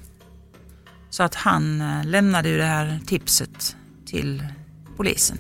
Så 1.11 1.23
att 1.23 1.35
han 1.35 1.81
eh, 1.81 2.05
lämnade 2.05 2.49
ju 2.49 2.57
det 2.57 2.65
här 2.65 3.01
tipset 3.07 3.77
till 4.07 4.45
polisen. 4.97 5.39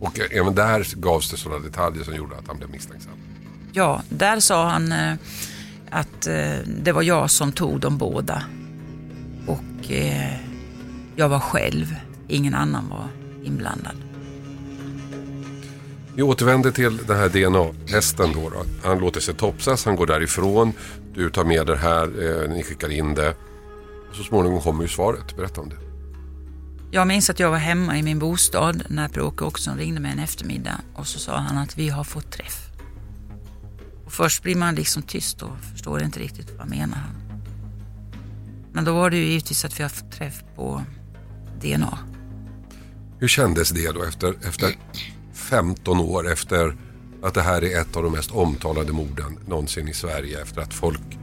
Och 0.00 0.18
eh, 0.18 0.38
även 0.38 0.54
där 0.54 0.96
gavs 0.96 1.30
det 1.30 1.36
sådana 1.36 1.64
detaljer 1.64 2.04
som 2.04 2.16
gjorde 2.16 2.36
att 2.36 2.46
han 2.46 2.56
blev 2.56 2.70
misstänksam. 2.70 3.12
Ja, 3.72 4.02
där 4.08 4.40
sa 4.40 4.68
han 4.68 4.92
eh, 4.92 5.14
att 5.90 6.26
eh, 6.26 6.58
det 6.66 6.92
var 6.92 7.02
jag 7.02 7.30
som 7.30 7.52
tog 7.52 7.80
dem 7.80 7.98
båda. 7.98 8.42
Och 9.46 9.90
eh, 9.90 10.36
jag 11.16 11.28
var 11.28 11.40
själv, 11.40 11.96
ingen 12.28 12.54
annan 12.54 12.88
var 12.88 13.08
inblandad. 13.46 13.96
Vi 16.16 16.22
återvänder 16.22 16.70
till 16.70 16.96
den 16.96 17.16
här 17.16 17.28
DNA-testen 17.28 18.32
då, 18.32 18.50
då. 18.50 18.64
Han 18.84 18.98
låter 18.98 19.20
sig 19.20 19.34
topsas, 19.34 19.84
han 19.84 19.96
går 19.96 20.06
därifrån. 20.06 20.72
Du 21.14 21.30
tar 21.30 21.44
med 21.44 21.66
det 21.66 21.76
här, 21.76 22.02
eh, 22.02 22.50
ni 22.50 22.62
skickar 22.62 22.92
in 22.92 23.14
det. 23.14 23.34
Så 24.12 24.22
småningom 24.22 24.60
kommer 24.60 24.82
ju 24.82 24.88
svaret. 24.88 25.36
Berätta 25.36 25.60
om 25.60 25.68
det. 25.68 25.76
Jag 26.90 27.06
minns 27.06 27.30
att 27.30 27.40
jag 27.40 27.50
var 27.50 27.58
hemma 27.58 27.98
i 27.98 28.02
min 28.02 28.18
bostad 28.18 28.82
när 28.88 29.08
Per-Åke 29.08 29.44
Åkesson 29.44 29.78
ringde 29.78 30.00
mig 30.00 30.12
en 30.12 30.18
eftermiddag 30.18 30.80
och 30.94 31.06
så 31.06 31.18
sa 31.18 31.36
han 31.36 31.58
att 31.58 31.78
vi 31.78 31.88
har 31.88 32.04
fått 32.04 32.30
träff. 32.30 32.68
Och 34.04 34.12
först 34.12 34.42
blir 34.42 34.56
man 34.56 34.74
liksom 34.74 35.02
tyst 35.02 35.42
och 35.42 35.58
förstår 35.72 36.02
inte 36.02 36.20
riktigt 36.20 36.58
vad 36.58 36.68
menar 36.68 36.96
han. 36.96 37.14
Men 38.72 38.84
då 38.84 38.92
var 38.92 39.10
det 39.10 39.16
ju 39.16 39.24
givetvis 39.24 39.64
att 39.64 39.78
vi 39.78 39.82
har 39.82 39.90
fått 39.90 40.12
träff 40.12 40.42
på 40.56 40.82
DNA. 41.60 41.98
Hur 43.18 43.28
kändes 43.28 43.70
det 43.70 43.92
då 43.92 44.02
efter, 44.02 44.34
efter 44.48 44.74
15 45.34 46.00
år 46.00 46.32
efter 46.32 46.76
att 47.22 47.34
det 47.34 47.42
här 47.42 47.64
är 47.64 47.80
ett 47.80 47.96
av 47.96 48.02
de 48.02 48.12
mest 48.12 48.30
omtalade 48.30 48.92
morden 48.92 49.38
någonsin 49.46 49.88
i 49.88 49.94
Sverige 49.94 50.42
efter 50.42 50.60
att 50.60 50.74
folk 50.74 51.18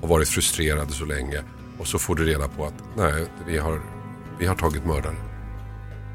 har 0.00 0.08
varit 0.08 0.28
frustrerade 0.28 0.92
så 0.92 1.04
länge 1.04 1.42
och 1.78 1.86
så 1.86 1.98
får 1.98 2.14
du 2.14 2.24
reda 2.24 2.48
på 2.48 2.64
att 2.64 2.74
nej, 2.96 3.26
vi 3.46 3.58
har, 3.58 3.80
vi 4.38 4.46
har 4.46 4.54
tagit 4.54 4.86
mördare. 4.86 5.16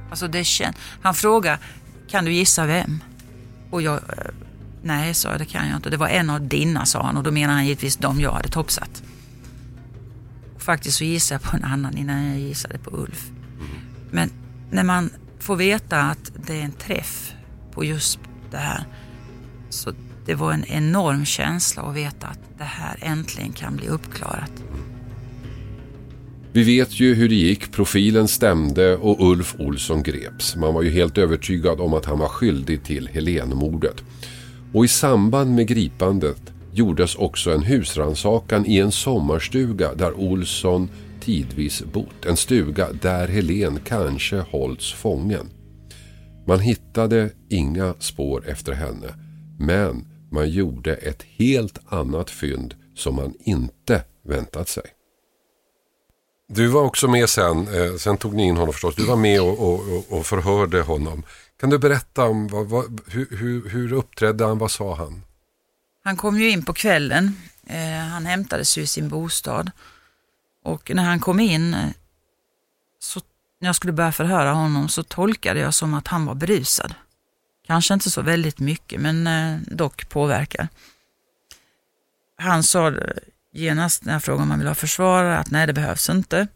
Alltså 0.10 0.28
det 0.28 0.44
kän... 0.44 0.74
Han 1.02 1.14
frågade, 1.14 1.60
kan 2.10 2.26
du 2.26 2.34
gissa 2.34 2.66
vem? 2.66 3.04
Och 3.70 3.82
jag, 3.82 3.96
eh, 3.96 4.32
nej 4.82 5.14
sa 5.14 5.30
jag, 5.30 5.40
det 5.40 5.46
kan 5.46 5.68
jag 5.68 5.76
inte. 5.76 5.90
Det 5.90 5.98
var 5.98 6.08
en 6.08 6.30
av 6.30 6.42
dina 6.42 6.86
sa 6.86 7.04
han 7.04 7.18
och 7.18 7.24
då 7.24 7.32
menar 7.32 7.54
han 7.54 7.66
givetvis 7.66 7.98
de 7.98 8.20
jag 8.20 8.32
hade 8.32 8.50
topsat. 8.50 9.04
Och 10.56 10.62
faktiskt 10.62 10.98
så 10.98 11.04
gissade 11.04 11.42
jag 11.44 11.52
på 11.52 11.58
en 11.58 11.64
annan 11.64 11.98
innan 11.98 12.26
jag 12.26 12.40
gissade 12.40 12.78
på 12.78 12.98
Ulf. 12.98 13.32
Men 14.12 14.32
när 14.74 14.84
man 14.84 15.10
får 15.40 15.56
veta 15.56 16.02
att 16.02 16.32
det 16.48 16.54
är 16.54 16.64
en 16.64 16.72
träff 16.72 17.34
på 17.72 17.84
just 17.84 18.20
det 18.52 18.58
här. 18.58 18.86
Så 19.70 19.94
det 20.26 20.36
var 20.36 20.54
en 20.54 20.66
enorm 20.66 21.26
känsla 21.26 21.84
att 21.84 21.96
veta 21.96 22.28
att 22.28 22.40
det 22.58 22.64
här 22.64 22.98
äntligen 23.02 23.52
kan 23.52 23.76
bli 23.76 23.88
uppklarat. 23.88 24.52
Vi 26.52 26.64
vet 26.64 27.00
ju 27.00 27.14
hur 27.14 27.30
det 27.30 27.36
gick, 27.36 27.72
profilen 27.72 28.28
stämde 28.28 28.98
och 28.98 29.32
Ulf 29.32 29.56
Olsson 29.60 30.04
greps. 30.04 30.56
Man 30.56 30.74
var 30.74 30.82
ju 30.82 30.90
helt 30.90 31.18
övertygad 31.18 31.80
om 31.80 31.94
att 31.94 32.06
han 32.06 32.20
var 32.20 32.28
skyldig 32.28 32.84
till 32.84 33.08
Helenmordet. 33.08 34.04
Och 34.74 34.86
i 34.86 34.88
samband 34.88 35.56
med 35.56 35.68
gripandet 35.68 36.54
gjordes 36.72 37.16
också 37.16 37.52
en 37.52 37.64
husrannsakan 37.64 38.66
i 38.66 38.78
en 38.78 38.92
sommarstuga 38.92 39.94
där 39.94 40.20
Olsson 40.20 40.90
tidvis 41.24 41.84
bott. 41.84 42.26
En 42.26 42.38
stuga 42.38 42.92
där 42.92 43.28
Helen 43.28 43.80
kanske 43.86 44.36
hålls 44.40 44.94
fången. 44.94 45.50
Man 46.48 46.60
hittade 46.60 47.30
inga 47.50 47.94
spår 48.00 48.48
efter 48.48 48.74
henne 48.74 49.08
men 49.60 50.08
man 50.32 50.50
gjorde 50.50 50.96
ett 50.96 51.24
helt 51.24 51.80
annat 51.86 52.30
fynd 52.30 52.76
som 52.96 53.16
man 53.16 53.34
inte 53.40 54.04
väntat 54.28 54.68
sig. 54.70 54.84
Du 56.48 56.68
var 56.68 56.82
också 56.82 57.08
med 57.08 57.30
sen, 57.30 57.68
eh, 57.68 57.96
sen 57.96 58.18
tog 58.18 58.34
ni 58.36 58.44
in 58.44 58.58
honom 58.58 58.74
förstås, 58.74 58.96
du 58.96 59.06
var 59.06 59.16
med 59.16 59.42
och, 59.42 59.60
och, 59.74 60.04
och- 60.18 60.26
förhörde 60.26 60.82
honom. 60.82 61.24
Kan 61.60 61.70
du 61.70 61.78
berätta 61.80 62.24
om 62.26 62.48
vad, 62.48 62.68
vad, 62.68 63.02
hur, 63.08 63.28
hur, 63.38 63.70
hur 63.70 63.94
uppträdde 63.94 64.46
han, 64.46 64.58
vad 64.58 64.72
sa 64.72 64.96
han? 64.96 65.22
Han 66.04 66.18
kom 66.18 66.40
ju 66.40 66.50
in 66.50 66.66
på 66.66 66.74
kvällen. 66.74 67.38
Eh, 67.68 68.00
han 68.12 68.26
hämtades 68.26 68.78
ju 68.78 68.82
i 68.82 68.88
sin 68.88 69.10
bostad. 69.10 69.72
Och 70.64 70.92
när 70.96 71.04
han 71.04 71.20
kom 71.20 71.40
in, 71.40 71.74
eh, 71.74 71.90
så 73.00 73.22
när 73.60 73.70
jag 73.70 73.76
skulle 73.76 73.94
börja 73.94 74.12
förhöra 74.12 74.52
honom 74.52 74.90
så 74.90 75.04
tolkade 75.04 75.60
jag 75.60 75.74
som 75.74 75.94
att 75.94 76.08
han 76.08 76.26
var 76.26 76.36
berusad. 76.36 76.94
Kanske 77.68 77.94
inte 77.94 78.10
så 78.10 78.22
väldigt 78.22 78.60
mycket, 78.60 79.02
men 79.02 79.28
eh, 79.28 79.60
dock 79.68 80.10
påverkar. 80.10 80.68
Han 82.38 82.64
sa 82.64 82.88
eh, 82.88 82.94
genast 83.54 84.06
när 84.06 84.14
jag 84.14 84.24
frågade 84.24 84.44
om 84.44 84.50
han 84.50 84.60
ville 84.60 84.70
ha 84.70 84.76
försvarare 84.76 85.38
att 85.38 85.52
nej, 85.52 85.68
det 85.68 85.74
behövs 85.74 86.10
inte. 86.10 86.48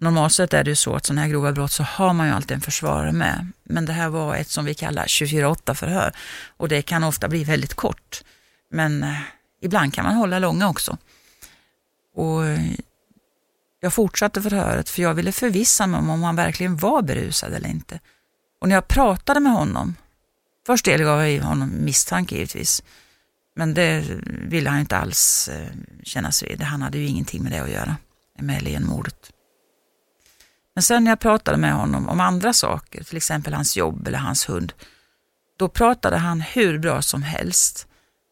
Normalt 0.00 0.32
sett 0.32 0.54
är 0.54 0.64
det 0.64 0.70
ju 0.70 0.76
så 0.76 0.94
att 0.94 1.06
sådana 1.06 1.20
här 1.22 1.28
grova 1.28 1.52
brott 1.52 1.72
så 1.72 1.82
har 1.82 2.12
man 2.12 2.26
ju 2.26 2.32
alltid 2.32 2.54
en 2.54 2.60
försvarare 2.60 3.12
med. 3.12 3.52
Men 3.62 3.86
det 3.86 3.92
här 3.92 4.08
var 4.08 4.36
ett 4.36 4.48
som 4.48 4.64
vi 4.64 4.74
kallar 4.74 5.04
24-8 5.04 5.74
förhör 5.74 6.12
och 6.56 6.68
det 6.68 6.82
kan 6.82 7.04
ofta 7.04 7.28
bli 7.28 7.44
väldigt 7.44 7.74
kort. 7.74 8.24
Men 8.70 9.02
eh, 9.02 9.20
ibland 9.62 9.94
kan 9.94 10.04
man 10.04 10.14
hålla 10.14 10.38
långa 10.38 10.68
också. 10.68 10.96
Och 12.16 12.42
jag 13.80 13.92
fortsatte 13.92 14.42
förhöret 14.42 14.88
för 14.88 15.02
jag 15.02 15.14
ville 15.14 15.32
förvissa 15.32 15.86
mig 15.86 15.98
om 15.98 16.10
om 16.10 16.22
han 16.22 16.36
verkligen 16.36 16.76
var 16.76 17.02
berusad 17.02 17.52
eller 17.52 17.68
inte. 17.68 18.00
Och 18.60 18.68
när 18.68 18.74
jag 18.74 18.88
pratade 18.88 19.40
med 19.40 19.52
honom, 19.52 19.94
först 20.66 20.84
delgav 20.84 21.26
jag 21.26 21.42
honom 21.42 21.84
misstanke 21.84 22.34
givetvis, 22.34 22.82
men 23.54 23.74
det 23.74 24.04
ville 24.24 24.70
han 24.70 24.80
inte 24.80 24.96
alls 24.96 25.48
eh, 25.48 25.68
kännas 26.02 26.42
vid. 26.42 26.62
Han 26.62 26.82
hade 26.82 26.98
ju 26.98 27.06
ingenting 27.06 27.42
med 27.42 27.52
det 27.52 27.58
att 27.58 27.70
göra, 27.70 27.96
med 28.38 28.82
mordet. 28.82 29.32
Men 30.74 30.82
sen 30.82 31.04
när 31.04 31.10
jag 31.10 31.20
pratade 31.20 31.56
med 31.56 31.74
honom 31.74 32.08
om 32.08 32.20
andra 32.20 32.52
saker, 32.52 33.04
till 33.04 33.16
exempel 33.16 33.54
hans 33.54 33.76
jobb 33.76 34.08
eller 34.08 34.18
hans 34.18 34.48
hund, 34.48 34.72
då 35.56 35.68
pratade 35.68 36.16
han 36.16 36.40
hur 36.40 36.78
bra 36.78 37.02
som 37.02 37.22
helst 37.22 37.88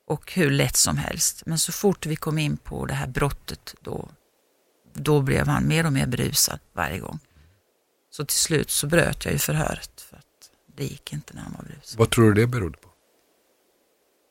och 0.06 0.32
hur 0.32 0.50
lätt 0.50 0.76
som 0.76 0.96
helst. 0.96 1.42
Men 1.46 1.58
så 1.58 1.72
fort 1.72 2.06
vi 2.06 2.16
kom 2.16 2.38
in 2.38 2.56
på 2.56 2.86
det 2.86 2.94
här 2.94 3.06
brottet, 3.06 3.74
då, 3.80 4.08
då 4.92 5.22
blev 5.22 5.46
han 5.46 5.68
mer 5.68 5.86
och 5.86 5.92
mer 5.92 6.06
berusad 6.06 6.58
varje 6.72 6.98
gång. 6.98 7.18
Så 8.10 8.24
till 8.24 8.36
slut 8.36 8.70
så 8.70 8.86
bröt 8.86 9.24
jag 9.24 9.32
ju 9.32 9.38
förhöret 9.38 10.00
för 10.00 10.16
att 10.16 10.50
det 10.76 10.84
gick 10.84 11.12
inte 11.12 11.34
när 11.34 11.42
han 11.42 11.52
var 11.52 11.64
berusad. 11.64 11.98
Vad 11.98 12.10
tror 12.10 12.32
du 12.32 12.40
det 12.40 12.46
berodde 12.46 12.78
på? 12.78 12.88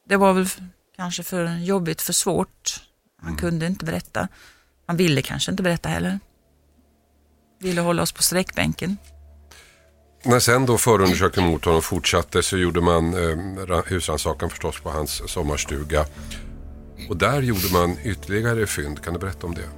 Det 0.07 0.15
var 0.15 0.33
väl 0.33 0.47
kanske 0.95 1.23
för 1.23 1.57
jobbigt, 1.57 2.01
för 2.01 2.13
svårt. 2.13 2.87
Han 3.21 3.35
kunde 3.35 3.65
inte 3.65 3.85
berätta. 3.85 4.27
Han 4.85 4.97
ville 4.97 5.21
kanske 5.21 5.51
inte 5.51 5.63
berätta 5.63 5.89
heller. 5.89 6.19
Ville 7.59 7.81
hålla 7.81 8.01
oss 8.01 8.11
på 8.11 8.23
sträckbänken. 8.23 8.97
När 10.25 10.39
sen 10.39 10.65
då 10.65 10.77
förundersökningen 10.77 11.51
mot 11.51 11.65
honom 11.65 11.81
fortsatte 11.81 12.43
så 12.43 12.57
gjorde 12.57 12.81
man 12.81 13.13
eh, 13.13 13.83
husrannsakan 13.85 14.49
förstås 14.49 14.79
på 14.79 14.89
hans 14.89 15.31
sommarstuga. 15.31 16.05
Och 17.09 17.17
där 17.17 17.41
gjorde 17.41 17.73
man 17.73 17.97
ytterligare 18.03 18.67
fynd. 18.67 19.03
Kan 19.03 19.13
du 19.13 19.19
berätta 19.19 19.47
om 19.47 19.55
det? 19.55 19.69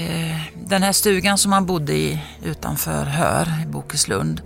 Eh, 0.00 0.40
Den 0.66 0.82
här 0.82 0.92
stugan 0.92 1.38
som 1.38 1.52
han 1.52 1.66
bodde 1.66 1.92
i 1.92 2.22
utanför 2.44 3.04
Hör 3.04 3.48
i 3.62 3.66
Bokeslund, 3.66 4.42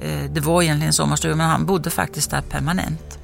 eh, 0.00 0.30
det 0.32 0.40
var 0.40 0.62
egentligen 0.62 0.86
en 0.86 0.92
sommarstuga 0.92 1.36
men 1.36 1.48
han 1.48 1.66
bodde 1.66 1.90
faktiskt 1.90 2.30
där 2.30 2.42
permanent. 2.42 3.18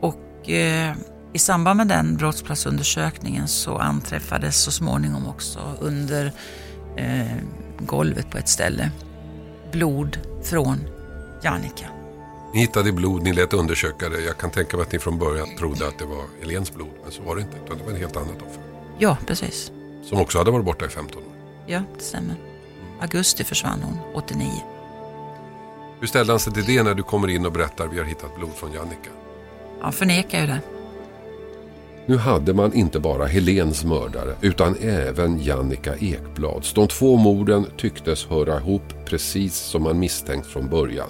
Och 0.00 0.50
eh, 0.50 0.94
i 1.32 1.38
samband 1.38 1.76
med 1.76 1.88
den 1.88 2.16
brottsplatsundersökningen 2.16 3.48
så 3.48 3.78
anträffades 3.78 4.62
så 4.62 4.70
småningom 4.70 5.26
också 5.26 5.58
under 5.80 6.32
eh, 6.96 7.36
golvet 7.78 8.30
på 8.30 8.38
ett 8.38 8.48
ställe 8.48 8.90
blod 9.72 10.18
från 10.42 10.78
Jannica. 11.42 11.86
Ni 12.54 12.60
hittade 12.60 12.92
blod, 12.92 13.22
ni 13.22 13.32
lät 13.32 13.52
undersöka 13.52 14.08
det. 14.08 14.20
Jag 14.20 14.36
kan 14.38 14.50
tänka 14.50 14.76
mig 14.76 14.86
att 14.86 14.92
ni 14.92 14.98
från 14.98 15.18
början 15.18 15.56
trodde 15.58 15.88
att 15.88 15.98
det 15.98 16.04
var 16.04 16.24
Elens 16.42 16.74
blod. 16.74 16.88
Men 17.02 17.12
så 17.12 17.22
var 17.22 17.36
det 17.36 17.42
inte. 17.42 17.56
Utan 17.64 17.78
det 17.78 17.84
var 17.84 17.90
en 17.90 17.98
helt 17.98 18.16
annat 18.16 18.36
offer. 18.36 18.62
Ja, 18.98 19.16
precis. 19.26 19.72
Som 20.04 20.20
också 20.20 20.38
hade 20.38 20.50
varit 20.50 20.64
borta 20.64 20.86
i 20.86 20.88
15 20.88 21.18
år. 21.18 21.28
Ja, 21.66 21.82
det 21.98 22.04
stämmer. 22.04 22.36
Augusti 23.00 23.44
försvann 23.44 23.82
hon, 23.82 23.98
89. 24.14 24.50
Hur 26.00 26.06
ställde 26.06 26.32
han 26.32 26.40
sig 26.40 26.52
till 26.52 26.64
det 26.64 26.82
när 26.82 26.94
du 26.94 27.02
kommer 27.02 27.28
in 27.28 27.46
och 27.46 27.52
berättar 27.52 27.88
vi 27.88 27.98
har 27.98 28.04
hittat 28.04 28.36
blod 28.36 28.50
från 28.54 28.72
Jannica? 28.72 29.10
Han 29.80 29.92
förnekar 29.92 30.40
ju 30.40 30.46
det. 30.46 30.60
Nu 32.08 32.16
hade 32.16 32.54
man 32.54 32.72
inte 32.74 33.00
bara 33.00 33.26
Helens 33.26 33.84
mördare 33.84 34.34
utan 34.40 34.76
även 34.76 35.42
Jannica 35.42 35.96
Ekblads. 35.96 36.72
De 36.72 36.88
två 36.88 37.16
morden 37.16 37.66
tycktes 37.76 38.26
höra 38.26 38.56
ihop 38.56 38.82
precis 39.04 39.54
som 39.54 39.82
man 39.82 39.98
misstänkt 39.98 40.46
från 40.46 40.68
början. 40.68 41.08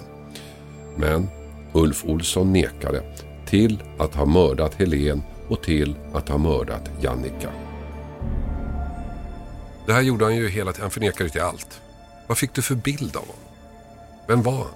Men 0.95 1.27
Ulf 1.73 2.05
Olsson 2.05 2.53
nekade 2.53 3.03
till 3.45 3.83
att 3.99 4.15
ha 4.15 4.25
mördat 4.25 4.73
Helen 4.73 5.23
och 5.47 5.63
till 5.63 5.95
att 6.13 6.29
ha 6.29 6.37
mördat 6.37 6.89
Jannica. 7.01 7.49
Det 9.85 9.93
här 9.93 10.01
gjorde 10.01 10.25
han 10.25 10.35
ju 10.35 10.49
hela 10.49 10.71
tiden. 10.71 10.81
Han 10.81 10.91
förnekade 10.91 11.29
till 11.29 11.41
allt. 11.41 11.81
Vad 12.27 12.37
fick 12.37 12.53
du 12.53 12.61
för 12.61 12.75
bild 12.75 13.15
av 13.15 13.21
honom? 13.21 13.53
Vem 14.27 14.43
var 14.43 14.53
han? 14.53 14.73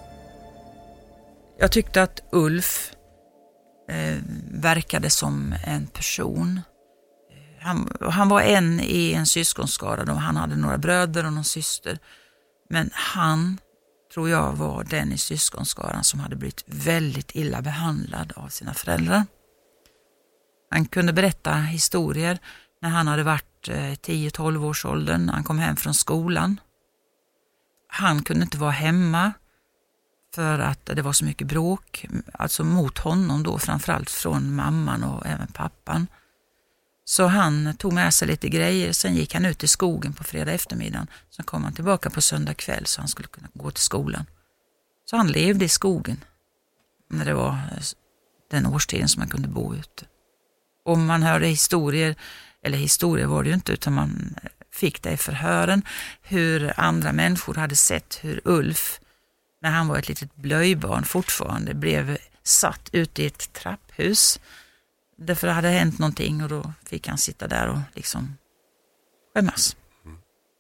Jag 1.60 1.72
tyckte 1.72 2.04
att 2.04 2.24
Ulf 2.32 2.92
eh, 3.90 4.18
verkade 4.52 5.10
som 5.10 5.56
en 5.66 5.88
person. 5.88 6.62
Han, 7.62 7.90
han 8.02 8.30
var 8.30 8.42
en 8.42 8.80
i 8.80 9.14
en 9.14 9.26
syskonskara. 9.26 10.06
Då 10.06 10.14
han 10.14 10.38
hade 10.38 10.56
några 10.56 10.78
bröder 10.78 11.26
och 11.26 11.34
någon 11.34 11.44
syster. 11.44 12.00
Men 12.70 12.90
han 12.94 13.58
tror 14.14 14.30
jag 14.30 14.54
var 14.54 14.84
den 14.84 15.12
i 15.12 15.18
syskonskaran 15.18 16.04
som 16.04 16.20
hade 16.20 16.36
blivit 16.36 16.64
väldigt 16.66 17.36
illa 17.36 17.62
behandlad 17.62 18.34
av 18.36 18.50
sina 18.50 18.74
föräldrar. 18.74 19.26
Han 20.72 20.86
kunde 20.86 21.14
berätta 21.14 21.54
historier 21.54 22.40
när 22.82 22.90
han 22.90 23.08
hade 23.08 23.24
varit 23.24 23.70
eh, 23.70 23.76
10-12 23.76 24.66
års 24.66 24.86
åldern, 24.86 25.26
när 25.26 25.34
han 25.34 25.44
kom 25.44 25.60
hem 25.60 25.76
från 25.76 25.94
skolan. 25.94 26.60
Han 27.88 28.24
kunde 28.24 28.44
inte 28.44 28.58
vara 28.58 28.72
hemma 28.72 29.34
för 30.36 30.60
att 30.60 30.86
det 30.86 31.02
var 31.02 31.14
så 31.14 31.26
mycket 31.26 31.48
bråk, 31.48 32.06
alltså 32.34 32.64
mot 32.64 32.98
honom 32.98 33.44
då, 33.44 33.60
framförallt 33.60 34.10
från 34.10 34.56
mamman 34.56 35.04
och 35.04 35.26
även 35.26 35.48
pappan. 35.48 36.08
Så 37.06 37.28
han 37.28 37.76
tog 37.78 37.94
med 37.94 38.14
sig 38.14 38.28
lite 38.28 38.50
grejer, 38.50 38.94
sen 38.94 39.16
gick 39.16 39.34
han 39.34 39.46
ut 39.46 39.64
i 39.64 39.68
skogen 39.68 40.14
på 40.14 40.24
fredag 40.24 40.52
eftermiddag. 40.52 41.08
Sen 41.30 41.46
kom 41.46 41.64
han 41.64 41.74
tillbaka 41.74 42.10
på 42.10 42.22
söndag 42.22 42.54
kväll 42.54 42.86
så 42.86 43.02
han 43.02 43.08
skulle 43.08 43.28
kunna 43.28 43.48
gå 43.54 43.72
till 43.72 43.84
skolan. 43.84 44.26
Så 45.06 45.18
han 45.18 45.28
levde 45.28 45.66
i 45.66 45.70
skogen 45.70 46.24
när 47.10 47.26
det 47.26 47.34
var 47.34 47.50
eh, 47.52 47.84
den 48.52 48.66
årstiden 48.66 49.10
som 49.10 49.20
man 49.20 49.30
kunde 49.30 49.48
bo 49.48 49.76
ute. 49.76 50.06
Och 50.86 50.98
man 50.98 51.24
hörde 51.24 51.48
historier, 51.48 52.16
eller 52.64 52.78
historier 52.78 53.26
var 53.26 53.44
det 53.44 53.50
ju 53.50 53.56
inte, 53.56 53.72
utan 53.72 53.94
man 53.94 54.36
eh, 54.44 54.50
fick 54.72 55.04
det 55.04 55.12
i 55.12 55.18
förhören, 55.18 55.82
hur 56.22 56.80
andra 56.80 57.14
människor 57.14 57.56
hade 57.56 57.76
sett 57.76 58.20
hur 58.22 58.42
Ulf, 58.44 59.00
när 59.64 59.72
han 59.72 59.88
var 59.88 59.98
ett 59.98 60.10
litet 60.10 60.36
blöjbarn 60.36 61.04
fortfarande, 61.04 61.74
blev 61.74 62.18
satt 62.44 62.90
ute 62.92 63.24
i 63.24 63.26
ett 63.26 63.54
trapphus 63.54 64.40
Därför 65.18 65.48
hade 65.48 65.68
det 65.68 65.74
hänt 65.74 66.00
någonting 66.00 66.44
och 66.44 66.50
då 66.50 66.74
fick 66.86 67.08
han 67.08 67.18
sitta 67.18 67.48
där 67.48 67.68
och 67.68 67.78
liksom 67.94 68.38
skämmas. 69.34 69.76
Mm. 70.06 70.18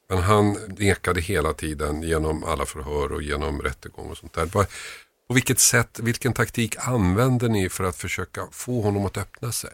Men 0.09 0.17
han 0.17 0.57
nekade 0.77 1.21
hela 1.21 1.53
tiden 1.53 2.03
genom 2.03 2.43
alla 2.43 2.65
förhör 2.65 3.11
och 3.11 3.21
genom 3.21 3.61
rättegång 3.61 4.09
och 4.09 4.17
sånt 4.17 4.33
där. 4.33 4.45
På 4.45 4.65
vilket 5.33 5.59
sätt, 5.59 5.99
vilken 5.99 6.33
taktik 6.33 6.75
använder 6.79 7.49
ni 7.49 7.69
för 7.69 7.83
att 7.83 7.95
försöka 7.95 8.47
få 8.51 8.81
honom 8.81 9.05
att 9.05 9.17
öppna 9.17 9.51
sig? 9.51 9.71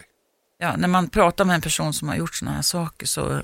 Ja, 0.58 0.76
när 0.78 0.88
man 0.88 1.10
pratar 1.10 1.46
med 1.46 1.56
en 1.56 1.62
person 1.62 1.94
som 1.94 2.08
har 2.08 2.16
gjort 2.16 2.36
sådana 2.36 2.56
här 2.56 2.62
saker 2.62 3.06
så 3.06 3.42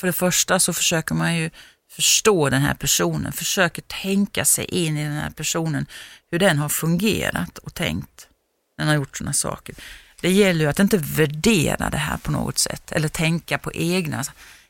för 0.00 0.06
det 0.06 0.12
första 0.12 0.58
så 0.58 0.72
försöker 0.72 1.14
man 1.14 1.36
ju 1.36 1.50
förstå 1.92 2.48
den 2.48 2.62
här 2.62 2.74
personen, 2.74 3.32
försöker 3.32 3.82
tänka 3.82 4.44
sig 4.44 4.64
in 4.64 4.98
i 4.98 5.04
den 5.04 5.12
här 5.12 5.30
personen, 5.30 5.86
hur 6.30 6.38
den 6.38 6.58
har 6.58 6.68
fungerat 6.68 7.58
och 7.58 7.74
tänkt 7.74 8.28
när 8.76 8.84
den 8.84 8.88
har 8.88 8.94
gjort 8.94 9.16
sådana 9.16 9.32
saker. 9.32 9.74
Det 10.20 10.30
gäller 10.30 10.60
ju 10.60 10.70
att 10.70 10.78
inte 10.78 10.96
värdera 10.98 11.90
det 11.90 11.96
här 11.96 12.16
på 12.16 12.30
något 12.30 12.58
sätt 12.58 12.92
eller 12.92 13.08
tänka 13.08 13.58
på 13.58 13.72
egna, 13.72 14.24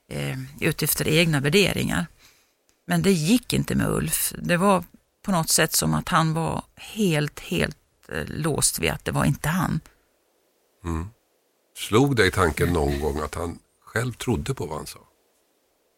eh, 0.08 0.38
utifrån 0.60 1.06
egna 1.06 1.40
värderingar. 1.40 2.06
Men 2.86 3.02
det 3.02 3.12
gick 3.12 3.52
inte 3.52 3.74
med 3.74 3.88
Ulf. 3.88 4.32
Det 4.38 4.56
var 4.56 4.84
på 5.22 5.32
något 5.32 5.50
sätt 5.50 5.72
som 5.72 5.94
att 5.94 6.08
han 6.08 6.34
var 6.34 6.64
helt, 6.76 7.40
helt 7.40 7.78
eh, 8.08 8.24
låst 8.26 8.78
vid 8.78 8.90
att 8.90 9.04
det 9.04 9.12
var 9.12 9.24
inte 9.24 9.48
han. 9.48 9.80
Mm. 10.84 11.08
Slog 11.76 12.16
dig 12.16 12.30
tanken 12.30 12.72
någon 12.72 13.00
gång 13.00 13.20
att 13.20 13.34
han 13.34 13.58
själv 13.84 14.12
trodde 14.12 14.54
på 14.54 14.66
vad 14.66 14.76
han 14.76 14.86
sa? 14.86 14.98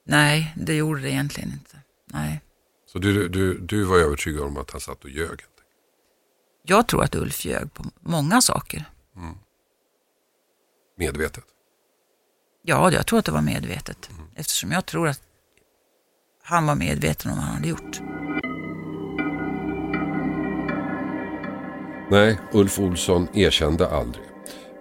Nej, 0.04 0.54
det 0.56 0.74
gjorde 0.74 1.00
det 1.00 1.10
egentligen 1.10 1.52
inte. 1.52 1.78
Nej. 2.06 2.40
Så 2.86 2.98
du, 2.98 3.28
du, 3.28 3.58
du 3.58 3.84
var 3.84 3.98
övertygad 3.98 4.42
om 4.42 4.56
att 4.56 4.70
han 4.70 4.80
satt 4.80 5.04
och 5.04 5.10
ljög? 5.10 5.40
Jag 6.62 6.88
tror 6.88 7.04
att 7.04 7.14
Ulf 7.14 7.44
ljög 7.44 7.74
på 7.74 7.84
många 8.00 8.40
saker. 8.40 8.84
Mm. 9.16 9.34
Medvetet? 10.96 11.44
Ja, 12.62 12.92
jag 12.92 13.06
tror 13.06 13.18
att 13.18 13.24
det 13.24 13.32
var 13.32 13.42
medvetet. 13.42 14.10
Mm. 14.10 14.26
Eftersom 14.34 14.72
jag 14.72 14.86
tror 14.86 15.08
att 15.08 15.22
han 16.42 16.66
var 16.66 16.74
medveten 16.74 17.30
om 17.30 17.36
vad 17.36 17.46
han 17.46 17.54
hade 17.54 17.68
gjort. 17.68 18.00
Nej, 22.10 22.40
Ulf 22.52 22.78
Olsson 22.78 23.28
erkände 23.34 23.88
aldrig. 23.88 24.24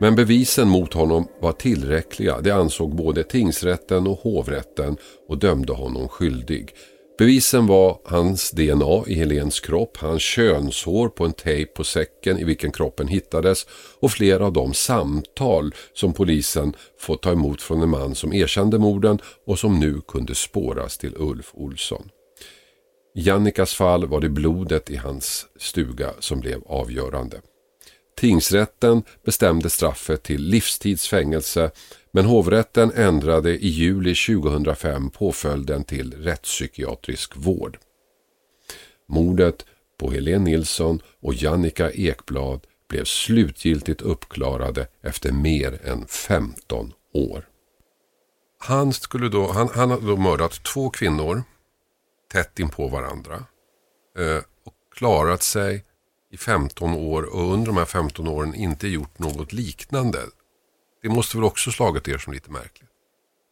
Men 0.03 0.15
bevisen 0.15 0.69
mot 0.69 0.93
honom 0.93 1.27
var 1.39 1.51
tillräckliga. 1.51 2.41
Det 2.41 2.51
ansåg 2.51 2.95
både 2.95 3.23
tingsrätten 3.23 4.07
och 4.07 4.19
hovrätten 4.19 4.97
och 5.29 5.37
dömde 5.37 5.73
honom 5.73 6.09
skyldig. 6.09 6.75
Bevisen 7.17 7.67
var 7.67 7.99
hans 8.05 8.51
DNA 8.51 9.03
i 9.07 9.13
Helens 9.13 9.59
kropp, 9.59 9.97
hans 9.97 10.21
könshår 10.21 11.09
på 11.09 11.25
en 11.25 11.33
tejp 11.33 11.71
på 11.73 11.83
säcken 11.83 12.39
i 12.39 12.43
vilken 12.43 12.71
kroppen 12.71 13.07
hittades 13.07 13.67
och 13.99 14.11
flera 14.11 14.45
av 14.45 14.53
de 14.53 14.73
samtal 14.73 15.73
som 15.93 16.13
polisen 16.13 16.73
fått 16.99 17.21
ta 17.21 17.31
emot 17.31 17.61
från 17.61 17.81
en 17.81 17.89
man 17.89 18.15
som 18.15 18.33
erkände 18.33 18.79
morden 18.79 19.19
och 19.45 19.59
som 19.59 19.79
nu 19.79 20.01
kunde 20.07 20.35
spåras 20.35 20.97
till 20.97 21.13
Ulf 21.17 21.51
Olsson. 21.53 22.09
I 23.15 23.21
Jannikas 23.21 23.73
fall 23.73 24.07
var 24.07 24.21
det 24.21 24.29
blodet 24.29 24.89
i 24.89 24.95
hans 24.95 25.45
stuga 25.59 26.09
som 26.19 26.39
blev 26.39 26.61
avgörande. 26.65 27.41
Tingsrätten 28.15 29.03
bestämde 29.25 29.69
straffet 29.69 30.23
till 30.23 30.41
livstidsfängelse 30.41 31.71
men 32.11 32.25
hovrätten 32.25 32.91
ändrade 32.95 33.49
i 33.57 33.67
juli 33.67 34.15
2005 34.15 35.09
påföljden 35.09 35.83
till 35.83 36.13
rättspsykiatrisk 36.13 37.35
vård. 37.35 37.77
Mordet 39.07 39.65
på 39.99 40.11
Helene 40.11 40.43
Nilsson 40.45 41.01
och 41.21 41.33
Jannica 41.33 41.91
Ekblad 41.91 42.67
blev 42.89 43.03
slutgiltigt 43.03 44.01
uppklarade 44.01 44.87
efter 45.01 45.31
mer 45.31 45.79
än 45.87 46.07
15 46.07 46.93
år. 47.13 47.47
Han, 48.57 48.93
skulle 48.93 49.29
då, 49.29 49.51
han, 49.51 49.69
han 49.73 49.91
hade 49.91 50.07
då 50.07 50.17
mördat 50.17 50.63
två 50.63 50.89
kvinnor 50.89 51.43
tätt 52.31 52.59
in 52.59 52.69
på 52.69 52.87
varandra 52.87 53.35
eh, 54.17 54.43
och 54.65 54.73
klarat 54.95 55.43
sig 55.43 55.85
i 56.33 56.37
15 56.37 56.93
år 56.93 57.23
och 57.23 57.53
under 57.53 57.67
de 57.67 57.77
här 57.77 57.85
15 57.85 58.27
åren 58.27 58.55
inte 58.55 58.87
gjort 58.87 59.19
något 59.19 59.53
liknande. 59.53 60.19
Det 61.01 61.09
måste 61.09 61.37
väl 61.37 61.43
också 61.43 61.71
slagit 61.71 62.07
er 62.07 62.17
som 62.17 62.33
lite 62.33 62.51
märkligt? 62.51 62.89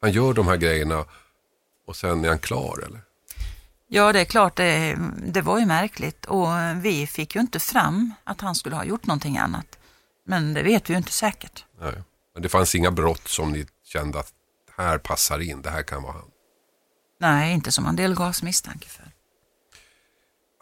Han 0.02 0.12
gör 0.12 0.34
de 0.34 0.48
här 0.48 0.58
grejerna 0.58 1.06
och 1.88 1.96
sen 1.96 2.26
är 2.26 2.30
han 2.30 2.39
klar 2.39 2.84
eller? 2.88 3.02
Ja, 3.88 4.13
det 4.13 4.20
är 4.20 4.26
klart, 4.26 4.56
det, 4.56 4.98
det 5.26 5.41
var 5.41 5.60
ju 5.60 5.65
märkligt 5.65 6.26
och 6.26 6.48
vi 6.82 7.08
fick 7.08 7.36
ju 7.36 7.41
inte 7.41 7.60
fram 7.60 8.13
att 8.24 8.41
han 8.41 8.56
skulle 8.56 8.76
ha 8.76 8.84
gjort 8.84 9.06
någonting 9.06 9.38
annat. 9.38 9.80
Men 10.26 10.54
det 10.54 10.63
vet 10.63 10.89
vi 10.89 10.94
ju 10.94 10.98
inte 10.98 11.12
säkert. 11.12 11.65
Nej. 11.80 12.04
Men 12.34 12.44
det 12.44 12.50
fanns 12.50 12.76
inga 12.76 12.91
brott 12.91 13.28
som 13.28 13.52
ni 13.52 13.65
kände 13.86 14.20
att 14.20 14.34
här 14.78 14.98
passar 14.98 15.39
in, 15.39 15.62
det 15.62 15.70
här 15.70 15.84
kan 15.84 16.04
vara 16.04 16.13
han? 16.13 16.32
Nej, 17.20 17.54
inte 17.54 17.72
som 17.72 17.86
han 17.86 17.96
delgavs 17.96 18.44
misstanke 18.44 18.89
för. 18.89 19.11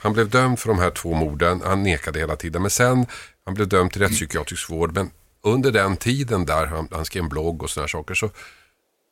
Han 0.02 0.14
blev 0.14 0.30
dömd 0.30 0.60
för 0.60 0.70
de 0.70 0.80
här 0.80 0.90
två 0.90 1.14
morden, 1.14 1.62
han 1.66 1.84
nekade 1.84 2.20
hela 2.20 2.36
tiden. 2.36 2.62
Men 2.62 2.72
sen, 2.72 3.06
han 3.46 3.54
blev 3.54 3.68
dömd 3.68 3.92
till 3.92 4.02
rättspsykiatrisk 4.02 4.70
vård. 4.70 4.94
Men 4.94 5.12
under 5.44 5.72
den 5.72 5.98
tiden 5.98 6.46
där 6.46 6.66
han, 6.66 6.88
han 6.92 7.06
skrev 7.06 7.24
en 7.24 7.30
blogg 7.30 7.64
och 7.64 7.70
sådana 7.70 7.88
saker 7.88 8.14
så 8.14 8.30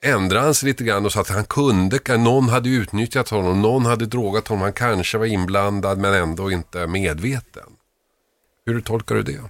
ändrade 0.04 0.46
han 0.46 0.54
sig 0.54 0.68
lite 0.68 0.84
grann 0.84 1.06
och 1.06 1.12
sa 1.12 1.22
att 1.22 1.30
han 1.30 1.46
kunde, 1.46 2.18
någon 2.18 2.50
hade 2.50 2.70
utnyttjat 2.70 3.30
honom, 3.30 3.62
någon 3.62 3.86
hade 3.86 4.06
drogat 4.06 4.48
honom, 4.48 4.62
han 4.62 4.74
kanske 4.74 5.18
var 5.18 5.26
inblandad 5.26 5.98
men 5.98 6.14
ändå 6.14 6.52
inte 6.52 6.88
medveten. 6.88 7.70
Hur 8.66 8.82
tolkar 8.82 9.16
du 9.16 9.24
det? 9.24 9.42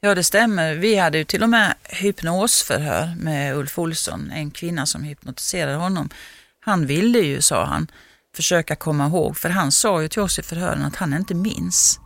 Ja, 0.00 0.14
det 0.14 0.24
stämmer. 0.24 0.74
Vi 0.74 0.96
hade 0.96 1.18
ju 1.18 1.24
till 1.24 1.42
och 1.42 1.48
med 1.48 1.74
hypnosförhör 1.82 3.14
med 3.18 3.56
Ulf 3.56 3.78
Olsson, 3.78 4.30
en 4.30 4.50
kvinna 4.50 4.86
som 4.86 5.02
hypnotiserade 5.02 5.76
honom. 5.76 6.08
Han 6.60 6.86
ville 6.86 7.18
ju, 7.18 7.40
sa 7.40 7.64
han, 7.64 7.86
försöka 8.36 8.76
komma 8.76 9.06
ihåg, 9.06 9.36
för 9.36 9.48
han 9.48 9.72
sa 9.72 10.02
ju 10.02 10.08
till 10.08 10.22
oss 10.22 10.38
i 10.38 10.42
förhören 10.42 10.84
att 10.84 10.96
han 10.96 11.14
inte 11.14 11.34
minns. 11.34 12.00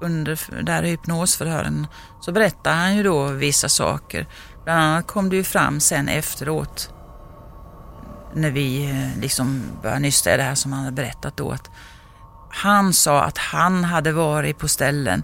Under 0.00 0.62
där 0.62 0.82
hypnosförhören 0.82 1.86
så 2.20 2.32
berättade 2.32 2.76
han 2.76 2.96
ju 2.96 3.02
då 3.02 3.26
vissa 3.26 3.68
saker. 3.68 4.26
Bland 4.64 4.80
annat 4.80 5.06
kom 5.06 5.28
det 5.28 5.36
ju 5.36 5.44
fram 5.44 5.80
sen 5.80 6.08
efteråt 6.08 6.90
när 8.34 8.50
vi 8.50 8.90
eh, 8.90 9.20
liksom 9.20 9.62
började 9.82 10.00
nysta 10.00 10.34
i 10.34 10.36
det 10.36 10.42
här 10.42 10.54
som 10.54 10.72
han 10.72 10.84
hade 10.84 10.96
berättat 10.96 11.36
då 11.36 11.50
att 11.50 11.70
han 12.50 12.92
sa 12.92 13.22
att 13.22 13.38
han 13.38 13.84
hade 13.84 14.12
varit 14.12 14.58
på 14.58 14.68
ställen 14.68 15.22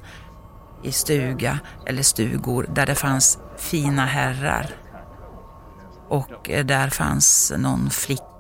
i 0.82 0.92
stuga 0.92 1.58
eller 1.86 2.02
stugor 2.02 2.66
där 2.74 2.86
det 2.86 2.94
fanns 2.94 3.38
fina 3.58 4.06
herrar. 4.06 4.70
Och 6.08 6.50
eh, 6.50 6.64
där 6.64 6.90
fanns 6.90 7.52
någon 7.56 7.90
flicka 7.90 8.31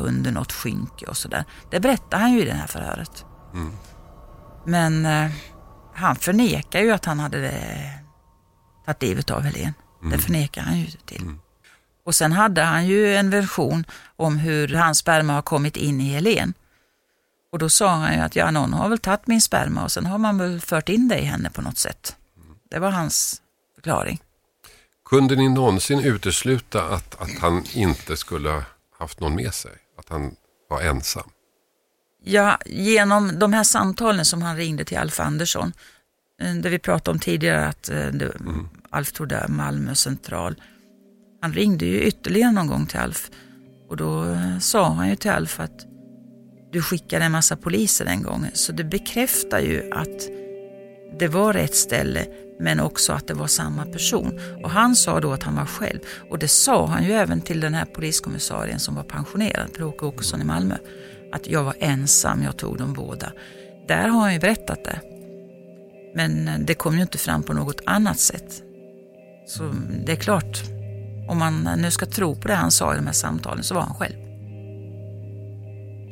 under 0.00 0.32
något 0.32 0.52
skynke 0.52 1.06
och 1.06 1.16
sådär. 1.16 1.44
Det 1.70 1.80
berättade 1.80 2.22
han 2.22 2.32
ju 2.32 2.40
i 2.40 2.44
det 2.44 2.52
här 2.52 2.66
förhöret. 2.66 3.24
Mm. 3.54 3.72
Men 4.66 5.06
eh, 5.06 5.30
han 5.94 6.16
förnekar 6.16 6.80
ju 6.80 6.92
att 6.92 7.04
han 7.04 7.20
hade 7.20 7.48
eh, 7.48 7.90
tagit 8.84 9.02
livet 9.02 9.30
av 9.30 9.42
Helen. 9.42 9.74
Mm. 10.02 10.10
Det 10.10 10.18
förnekar 10.18 10.62
han 10.62 10.78
ju 10.78 10.86
till. 10.86 11.22
Mm. 11.22 11.40
Och 12.04 12.14
sen 12.14 12.32
hade 12.32 12.62
han 12.62 12.86
ju 12.86 13.16
en 13.16 13.30
version 13.30 13.84
om 14.16 14.38
hur 14.38 14.74
hans 14.74 14.98
sperma 14.98 15.32
har 15.32 15.42
kommit 15.42 15.76
in 15.76 16.00
i 16.00 16.04
Helen. 16.04 16.54
Och 17.52 17.58
då 17.58 17.68
sa 17.68 17.88
han 17.88 18.14
ju 18.14 18.20
att 18.20 18.36
ja, 18.36 18.50
någon 18.50 18.72
har 18.72 18.88
väl 18.88 18.98
tagit 18.98 19.26
min 19.26 19.40
sperma 19.40 19.84
och 19.84 19.92
sen 19.92 20.06
har 20.06 20.18
man 20.18 20.38
väl 20.38 20.60
fört 20.60 20.88
in 20.88 21.08
det 21.08 21.18
i 21.18 21.24
henne 21.24 21.50
på 21.50 21.62
något 21.62 21.78
sätt. 21.78 22.16
Det 22.70 22.78
var 22.78 22.90
hans 22.90 23.42
förklaring. 23.74 24.20
Kunde 25.04 25.36
ni 25.36 25.48
någonsin 25.48 26.00
utesluta 26.00 26.82
att, 26.82 27.22
att 27.22 27.38
han 27.40 27.64
inte 27.72 28.16
skulle 28.16 28.64
haft 28.98 29.20
någon 29.20 29.34
med 29.34 29.54
sig? 29.54 29.72
Att 29.98 30.08
han 30.08 30.34
var 30.70 30.82
ensam? 30.82 31.30
Ja, 32.24 32.58
genom 32.66 33.38
de 33.38 33.52
här 33.52 33.64
samtalen 33.64 34.24
som 34.24 34.42
han 34.42 34.56
ringde 34.56 34.84
till 34.84 34.98
Alf 34.98 35.20
Andersson, 35.20 35.72
eh, 36.40 36.54
där 36.54 36.70
vi 36.70 36.78
pratade 36.78 37.10
om 37.14 37.20
tidigare 37.20 37.66
att 37.66 37.88
eh, 37.88 38.06
det, 38.06 38.32
mm. 38.40 38.68
Alf 38.90 39.12
trodde 39.12 39.46
Malmö 39.48 39.94
central. 39.94 40.62
Han 41.40 41.52
ringde 41.52 41.86
ju 41.86 42.02
ytterligare 42.02 42.52
någon 42.52 42.66
gång 42.66 42.86
till 42.86 42.98
Alf 42.98 43.30
och 43.88 43.96
då 43.96 44.24
eh, 44.24 44.58
sa 44.58 44.88
han 44.88 45.08
ju 45.08 45.16
till 45.16 45.30
Alf 45.30 45.60
att 45.60 45.86
du 46.72 46.82
skickade 46.82 47.24
en 47.24 47.32
massa 47.32 47.56
poliser 47.56 48.04
den 48.04 48.22
gången. 48.22 48.50
Så 48.54 48.72
det 48.72 48.84
bekräftar 48.84 49.60
ju 49.60 49.90
att 49.92 50.28
det 51.18 51.28
var 51.28 51.52
rätt 51.52 51.74
ställe 51.74 52.26
men 52.60 52.80
också 52.80 53.12
att 53.12 53.26
det 53.26 53.34
var 53.34 53.46
samma 53.46 53.86
person. 53.86 54.40
Och 54.62 54.70
han 54.70 54.96
sa 54.96 55.20
då 55.20 55.32
att 55.32 55.42
han 55.42 55.56
var 55.56 55.66
själv. 55.66 55.98
Och 56.30 56.38
det 56.38 56.48
sa 56.48 56.86
han 56.86 57.04
ju 57.04 57.12
även 57.12 57.40
till 57.40 57.60
den 57.60 57.74
här 57.74 57.84
poliskommissarien 57.84 58.80
som 58.80 58.94
var 58.94 59.02
pensionerad, 59.02 59.74
Per-Åke 59.74 60.04
Åkesson 60.04 60.40
i 60.40 60.44
Malmö. 60.44 60.76
Att 61.32 61.46
jag 61.46 61.64
var 61.64 61.74
ensam, 61.80 62.42
jag 62.42 62.56
tog 62.56 62.78
dem 62.78 62.92
båda. 62.92 63.32
Där 63.88 64.08
har 64.08 64.20
han 64.20 64.32
ju 64.32 64.38
berättat 64.38 64.84
det. 64.84 65.00
Men 66.14 66.48
eh, 66.48 66.58
det 66.58 66.74
kom 66.74 66.96
ju 66.96 67.02
inte 67.02 67.18
fram 67.18 67.42
på 67.42 67.52
något 67.52 67.80
annat 67.86 68.18
sätt. 68.18 68.62
Så 69.46 69.64
mm, 69.64 70.04
det 70.06 70.12
är 70.12 70.16
klart, 70.16 70.62
om 71.28 71.38
man 71.38 71.66
eh, 71.66 71.76
nu 71.76 71.90
ska 71.90 72.06
tro 72.06 72.34
på 72.34 72.48
det 72.48 72.54
han 72.54 72.70
sa 72.70 72.94
i 72.94 72.96
de 72.96 73.06
här 73.06 73.12
samtalen 73.12 73.64
så 73.64 73.74
var 73.74 73.82
han 73.82 73.94
själv. 73.94 74.14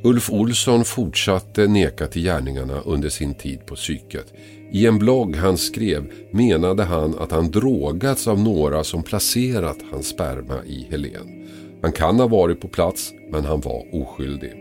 Ulf 0.04 0.30
Olsson 0.30 0.84
fortsatte 0.84 1.66
neka 1.66 2.06
till 2.06 2.22
gärningarna 2.22 2.80
under 2.80 3.08
sin 3.08 3.34
tid 3.34 3.66
på 3.66 3.74
psyket. 3.74 4.26
I 4.70 4.86
en 4.86 4.98
blogg 4.98 5.36
han 5.36 5.56
skrev 5.56 6.12
menade 6.30 6.82
han 6.82 7.18
att 7.18 7.32
han 7.32 7.50
drogats 7.50 8.28
av 8.28 8.40
några 8.40 8.84
som 8.84 9.02
placerat 9.02 9.78
hans 9.90 10.06
sperma 10.06 10.64
i 10.64 10.86
Helen. 10.90 11.48
Han 11.82 11.92
kan 11.92 12.20
ha 12.20 12.26
varit 12.26 12.60
på 12.60 12.68
plats 12.68 13.12
men 13.30 13.44
han 13.44 13.60
var 13.60 13.94
oskyldig. 13.94 14.52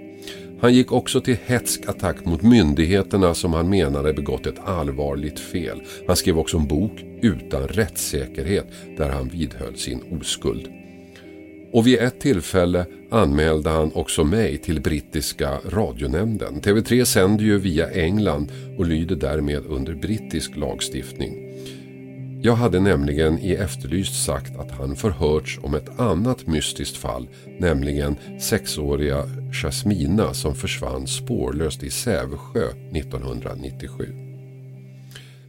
Han 0.62 0.74
gick 0.74 0.92
också 0.92 1.22
till 1.22 1.38
hetsk 1.46 1.90
attack 1.90 2.26
mot 2.26 2.42
myndigheterna 2.42 3.34
som 3.34 3.54
han 3.54 3.70
menade 3.70 4.14
begått 4.14 4.46
ett 4.46 4.60
allvarligt 4.66 5.40
fel. 5.40 5.82
Han 6.08 6.16
skrev 6.16 6.40
också 6.40 6.58
en 6.58 6.68
bok 6.68 7.06
utan 7.22 7.68
rättssäkerhet 7.68 8.68
där 8.98 9.10
han 9.10 9.30
vidhöll 9.30 9.76
sin 9.76 10.20
oskuld. 10.20 10.85
Och 11.76 11.88
vid 11.88 12.00
ett 12.00 12.20
tillfälle 12.20 12.86
anmälde 13.12 13.70
han 13.70 13.92
också 13.94 14.24
mig 14.24 14.58
till 14.58 14.82
brittiska 14.82 15.60
radionämnden. 15.70 16.62
TV3 16.62 17.06
sänder 17.06 17.44
ju 17.44 17.58
via 17.58 17.92
England 17.92 18.52
och 18.78 18.86
lyder 18.86 19.16
därmed 19.16 19.66
under 19.66 19.94
brittisk 19.94 20.56
lagstiftning. 20.56 21.34
Jag 22.42 22.56
hade 22.56 22.80
nämligen 22.80 23.40
i 23.40 23.54
Efterlyst 23.54 24.26
sagt 24.26 24.60
att 24.60 24.72
han 24.72 24.96
förhörts 24.96 25.60
om 25.64 25.76
ett 25.76 26.00
annat 26.00 26.48
mystiskt 26.48 26.98
fall, 26.98 27.28
nämligen 27.60 28.16
sexåriga 28.40 29.24
Jasmina 29.52 30.34
som 30.34 30.56
försvann 30.56 31.08
spårlöst 31.08 31.84
i 31.84 31.90
Sävsjö 31.90 32.68
1997. 32.94 34.26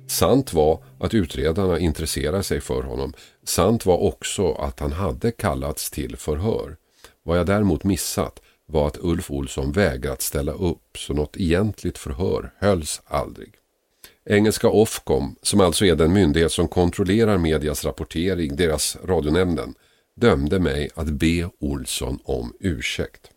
Sant 0.06 0.52
var 0.52 0.82
att 0.98 1.14
utredarna 1.14 1.78
intresserade 1.78 2.42
sig 2.42 2.60
för 2.60 2.82
honom. 2.82 3.12
Sant 3.46 3.86
var 3.86 3.98
också 3.98 4.52
att 4.52 4.80
han 4.80 4.92
hade 4.92 5.30
kallats 5.30 5.90
till 5.90 6.16
förhör. 6.16 6.76
Vad 7.22 7.38
jag 7.38 7.46
däremot 7.46 7.84
missat 7.84 8.40
var 8.66 8.86
att 8.86 8.98
Ulf 9.00 9.30
Olsson 9.30 9.72
vägrat 9.72 10.22
ställa 10.22 10.52
upp 10.52 10.98
så 10.98 11.14
något 11.14 11.36
egentligt 11.36 11.98
förhör 11.98 12.52
hölls 12.58 13.02
aldrig. 13.04 13.54
Engelska 14.24 14.68
Ofcom, 14.68 15.36
som 15.42 15.60
alltså 15.60 15.84
är 15.84 15.94
den 15.94 16.12
myndighet 16.12 16.52
som 16.52 16.68
kontrollerar 16.68 17.38
medias 17.38 17.84
rapportering, 17.84 18.56
deras 18.56 18.96
radionämnden, 19.04 19.74
dömde 20.16 20.58
mig 20.58 20.90
att 20.94 21.08
be 21.08 21.50
Olsson 21.60 22.18
om 22.24 22.52
ursäkt. 22.60 23.30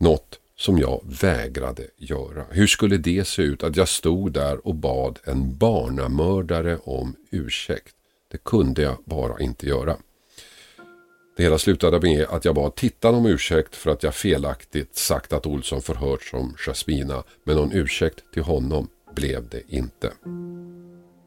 Något 0.00 0.40
som 0.56 0.78
jag 0.78 1.00
vägrade 1.20 1.86
göra. 1.96 2.44
Hur 2.50 2.66
skulle 2.66 2.96
det 2.96 3.28
se 3.28 3.42
ut 3.42 3.62
att 3.62 3.76
jag 3.76 3.88
stod 3.88 4.32
där 4.32 4.66
och 4.66 4.74
bad 4.74 5.18
en 5.24 5.58
barnamördare 5.58 6.76
om 6.76 7.16
ursäkt? 7.30 7.94
Det 8.34 8.44
kunde 8.44 8.82
jag 8.82 8.96
bara 9.04 9.40
inte 9.40 9.66
göra. 9.66 9.96
Det 11.36 11.42
hela 11.42 11.58
slutade 11.58 12.00
med 12.00 12.26
att 12.28 12.44
jag 12.44 12.54
bad 12.54 12.74
tittaren 12.74 13.14
om 13.14 13.26
ursäkt 13.26 13.76
för 13.76 13.90
att 13.90 14.02
jag 14.02 14.14
felaktigt 14.14 14.96
sagt 14.96 15.32
att 15.32 15.46
Olsson 15.46 15.82
förhörts 15.82 16.34
om 16.34 16.54
Jasmina, 16.58 17.22
men 17.44 17.56
någon 17.56 17.72
ursäkt 17.72 18.32
till 18.32 18.42
honom 18.42 18.88
blev 19.14 19.48
det 19.48 19.62
inte. 19.68 20.12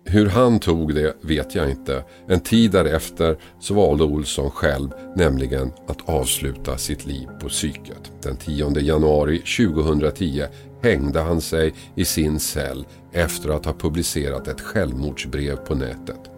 Hur 0.05 0.25
han 0.25 0.59
tog 0.59 0.95
det 0.95 1.15
vet 1.21 1.55
jag 1.55 1.69
inte. 1.69 2.03
En 2.27 2.39
tid 2.39 2.71
därefter 2.71 3.37
så 3.59 3.73
valde 3.73 4.03
Olsson 4.03 4.51
själv 4.51 4.89
nämligen 5.15 5.71
att 5.87 6.09
avsluta 6.09 6.77
sitt 6.77 7.05
liv 7.05 7.27
på 7.41 7.49
psyket. 7.49 8.11
Den 8.21 8.37
10 8.37 8.79
januari 8.79 9.39
2010 9.39 10.45
hängde 10.81 11.19
han 11.19 11.41
sig 11.41 11.73
i 11.95 12.05
sin 12.05 12.39
cell 12.39 12.85
efter 13.11 13.49
att 13.49 13.65
ha 13.65 13.73
publicerat 13.73 14.47
ett 14.47 14.61
självmordsbrev 14.61 15.55
på 15.55 15.75
nätet. 15.75 16.36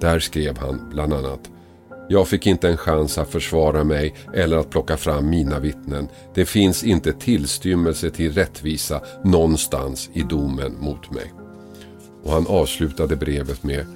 Där 0.00 0.18
skrev 0.18 0.58
han 0.58 0.88
bland 0.90 1.12
annat 1.12 1.50
jag 2.08 2.28
fick 2.28 2.46
inte 2.46 2.68
en 2.68 2.76
chans 2.76 3.18
att 3.18 3.30
försvara 3.30 3.84
mig 3.84 4.14
eller 4.34 4.56
att 4.56 4.70
plocka 4.70 4.96
fram 4.96 5.30
mina 5.30 5.58
vittnen. 5.58 6.08
Det 6.34 6.44
finns 6.44 6.84
inte 6.84 7.12
tillstymmelse 7.12 8.10
till 8.10 8.32
rättvisa 8.32 9.00
någonstans 9.24 10.10
i 10.12 10.22
domen 10.22 10.76
mot 10.80 11.10
mig. 11.10 11.32
Och 12.22 12.32
han 12.32 12.46
avslutade 12.46 13.16
brevet 13.16 13.62
med 13.62 13.86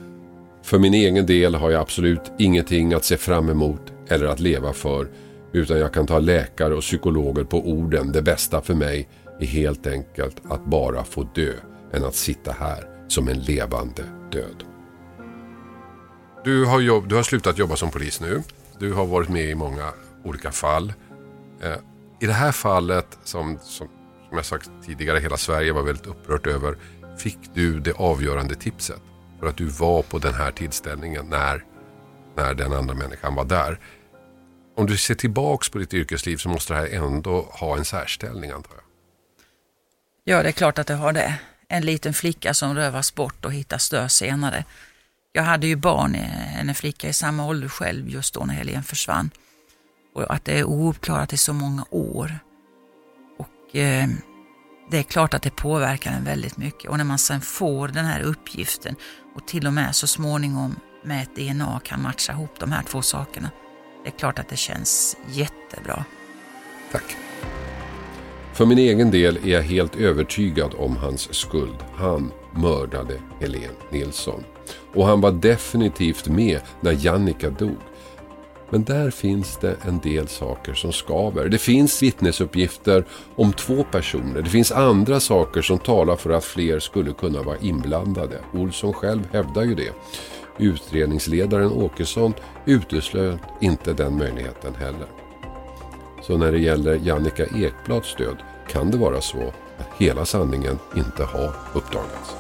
För 0.63 0.79
min 0.79 0.95
egen 0.95 1.27
del 1.27 1.55
har 1.55 1.71
jag 1.71 1.81
absolut 1.81 2.33
ingenting 2.39 2.95
att 2.95 3.05
se 3.05 3.17
fram 3.17 3.49
emot 3.49 3.83
eller 4.09 4.27
att 4.27 4.41
leva 4.41 4.73
för 4.73 5.09
utan 5.53 5.79
jag 5.79 5.93
kan 5.93 6.07
ta 6.07 6.19
läkare 6.19 6.75
och 6.75 6.83
psykologer 6.83 7.45
på 7.45 7.69
orden. 7.69 8.13
Det 8.13 8.23
bästa 8.23 8.61
för 8.61 8.75
mig 8.75 9.09
är 9.41 9.47
helt 9.47 9.87
enkelt 9.87 10.37
att 10.49 10.65
bara 10.65 11.05
få 11.05 11.23
dö 11.35 11.53
än 11.93 12.05
att 12.05 12.15
sitta 12.15 12.53
här 12.53 12.85
som 13.09 13.29
en 13.29 13.39
levande 13.39 14.03
död. 14.33 14.70
Du 16.45 16.65
har, 16.65 16.81
jobb, 16.81 17.09
du 17.09 17.15
har 17.15 17.23
slutat 17.23 17.59
jobba 17.59 17.77
som 17.77 17.91
polis 17.91 18.21
nu. 18.21 18.43
Du 18.79 18.93
har 18.93 19.07
varit 19.07 19.29
med 19.29 19.45
i 19.45 19.55
många 19.55 19.93
olika 20.25 20.53
fall. 20.53 20.93
Eh, 21.63 21.77
I 22.21 22.27
det 22.27 22.33
här 22.33 22.53
fallet 22.53 23.19
som, 23.25 23.59
som, 23.63 23.89
som 24.29 24.37
jag 24.37 24.45
sagt 24.45 24.71
tidigare 24.87 25.19
hela 25.19 25.37
Sverige 25.37 25.73
var 25.73 25.83
väldigt 25.83 26.07
upprört 26.07 26.47
över 26.47 26.77
fick 27.19 27.39
du 27.55 27.81
det 27.81 27.93
avgörande 27.93 28.55
tipset 28.55 29.03
för 29.41 29.47
att 29.47 29.57
du 29.57 29.67
var 29.67 30.03
på 30.03 30.19
den 30.19 30.35
här 30.35 30.51
tillställningen 30.51 31.27
när, 31.27 31.65
när 32.37 32.55
den 32.55 32.73
andra 32.73 32.95
människan 32.95 33.35
var 33.35 33.45
där. 33.45 33.81
Om 34.77 34.87
du 34.87 34.97
ser 34.97 35.15
tillbaks 35.15 35.69
på 35.69 35.79
ditt 35.79 35.95
yrkesliv 35.95 36.37
så 36.37 36.49
måste 36.49 36.73
det 36.73 36.79
här 36.79 36.87
ändå 36.87 37.41
ha 37.41 37.77
en 37.77 37.85
särställning 37.85 38.51
antar 38.51 38.73
jag. 38.75 38.85
Ja, 40.25 40.43
det 40.43 40.49
är 40.49 40.53
klart 40.53 40.79
att 40.79 40.87
det 40.87 40.95
har 40.95 41.13
det. 41.13 41.35
En 41.69 41.85
liten 41.85 42.15
flicka 42.15 42.55
som 42.55 42.75
rövas 42.75 43.15
bort 43.15 43.45
och 43.45 43.53
hittas 43.53 43.91
död 43.91 44.11
senare. 44.11 44.65
Jag 45.33 45.43
hade 45.43 45.67
ju 45.67 45.77
barn, 45.77 46.15
eh, 46.15 46.61
en 46.61 46.75
flicka 46.75 47.09
i 47.09 47.13
samma 47.13 47.47
ålder 47.47 47.69
själv 47.69 48.09
just 48.09 48.35
då 48.35 48.45
när 48.45 48.55
Helene 48.55 48.83
försvann. 48.83 49.31
Och 50.15 50.35
att 50.35 50.45
det 50.45 50.59
är 50.59 50.65
ouppklarat 50.65 51.33
i 51.33 51.37
så 51.37 51.53
många 51.53 51.85
år. 51.91 52.39
Och 53.39 53.77
eh, 53.77 54.09
det 54.91 54.99
är 54.99 55.03
klart 55.03 55.35
att 55.35 55.43
det 55.43 55.51
påverkar 55.51 56.13
en 56.13 56.25
väldigt 56.25 56.57
mycket 56.57 56.91
och 56.91 56.99
när 56.99 57.05
man 57.05 57.19
sen 57.19 57.41
får 57.41 57.89
den 57.89 58.05
här 58.05 58.21
uppgiften 58.21 58.97
och 59.35 59.47
till 59.47 59.67
och 59.67 59.73
med 59.73 59.97
så 59.97 60.07
småningom 60.07 60.77
med 61.05 61.23
ett 61.23 61.37
DNA 61.37 61.81
kan 61.85 62.03
matcha 62.03 62.33
ihop 62.33 62.61
de 62.61 62.73
här 62.73 62.83
två 62.83 63.03
sakerna. 63.03 63.51
Det 64.05 64.11
är 64.11 64.19
klart 64.19 64.39
att 64.39 64.49
det 64.49 64.57
känns 64.57 65.17
jättebra. 65.29 66.05
Tack. 66.93 67.17
För 68.53 68.67
min 68.67 68.79
egen 68.79 69.11
del 69.11 69.37
är 69.37 69.49
jag 69.49 69.63
helt 69.63 69.97
övertygad 69.97 70.75
om 70.75 70.97
hans 70.97 71.35
skuld. 71.35 71.77
Han 71.95 72.33
mördade 72.55 73.21
Helene 73.41 73.75
Nilsson. 73.93 74.45
Och 74.95 75.07
han 75.07 75.21
var 75.21 75.33
definitivt 75.33 76.29
med 76.29 76.61
när 76.81 77.07
Jannica 77.07 77.51
dog. 77.51 77.77
Men 78.71 78.85
där 78.85 79.11
finns 79.11 79.57
det 79.57 79.77
en 79.83 79.99
del 79.99 80.29
saker 80.29 80.75
som 80.75 80.93
skaver. 80.93 81.49
Det 81.49 81.59
finns 81.59 82.03
vittnesuppgifter 82.03 83.05
om 83.37 83.53
två 83.53 83.85
personer. 83.85 84.43
Det 84.43 84.51
finns 84.51 84.73
andra 84.73 85.21
saker 85.21 85.63
som 85.63 85.79
talar 85.79 86.17
för 86.17 86.31
att 86.31 86.45
fler 86.45 86.79
skulle 86.79 87.13
kunna 87.13 87.43
vara 87.43 87.59
inblandade. 87.59 88.41
Olsson 88.53 88.93
själv 88.93 89.29
hävdar 89.33 89.63
ju 89.63 89.75
det. 89.75 89.93
Utredningsledaren 90.59 91.73
Åkesson 91.73 92.35
uteslöt 92.65 93.41
inte 93.61 93.93
den 93.93 94.19
möjligheten 94.19 94.75
heller. 94.75 95.07
Så 96.23 96.37
när 96.37 96.53
det 96.53 96.59
gäller 96.59 97.01
Jannica 97.03 97.45
Ekblads 97.45 98.15
död 98.15 98.37
kan 98.69 98.91
det 98.91 98.97
vara 98.97 99.21
så 99.21 99.53
att 99.79 99.89
hela 99.99 100.25
sanningen 100.25 100.79
inte 100.97 101.25
har 101.25 101.53
uppdagats. 101.75 102.40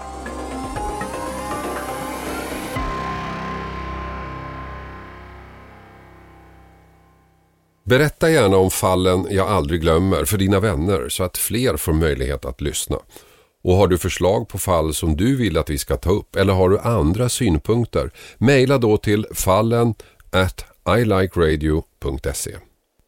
Berätta 7.84 8.30
gärna 8.30 8.56
om 8.56 8.70
fallen 8.70 9.26
jag 9.30 9.48
aldrig 9.48 9.80
glömmer 9.80 10.24
för 10.24 10.38
dina 10.38 10.60
vänner 10.60 11.08
så 11.08 11.24
att 11.24 11.38
fler 11.38 11.76
får 11.76 11.92
möjlighet 11.92 12.44
att 12.44 12.60
lyssna. 12.60 12.96
Och 13.62 13.74
har 13.74 13.88
du 13.88 13.98
förslag 13.98 14.48
på 14.48 14.58
fall 14.58 14.94
som 14.94 15.16
du 15.16 15.36
vill 15.36 15.58
att 15.58 15.70
vi 15.70 15.78
ska 15.78 15.96
ta 15.96 16.10
upp 16.10 16.36
eller 16.36 16.52
har 16.52 16.68
du 16.68 16.78
andra 16.78 17.28
synpunkter, 17.28 18.10
mejla 18.38 18.78
då 18.78 18.96
till 18.96 19.26
fallen 19.34 19.94
at 20.30 20.64
ilikeradio.se. 20.98 22.56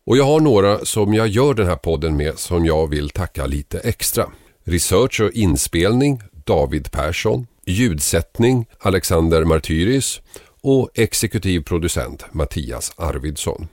Och 0.07 0.16
jag 0.16 0.25
har 0.25 0.41
några 0.41 0.85
som 0.85 1.14
jag 1.14 1.29
gör 1.29 1.55
den 1.55 1.66
här 1.66 1.77
podden 1.77 2.16
med 2.16 2.39
som 2.39 2.66
jag 2.66 2.87
vill 2.87 3.11
tacka 3.11 3.47
lite 3.47 3.79
extra. 3.79 4.27
Research 4.64 5.20
och 5.20 5.31
inspelning 5.31 6.23
David 6.45 6.91
Persson, 6.91 7.47
ljudsättning 7.66 8.66
Alexander 8.79 9.45
Martyris 9.45 10.20
och 10.62 10.91
exekutiv 10.95 11.61
producent 11.61 12.25
Mattias 12.33 12.93
Arvidsson. 12.97 13.68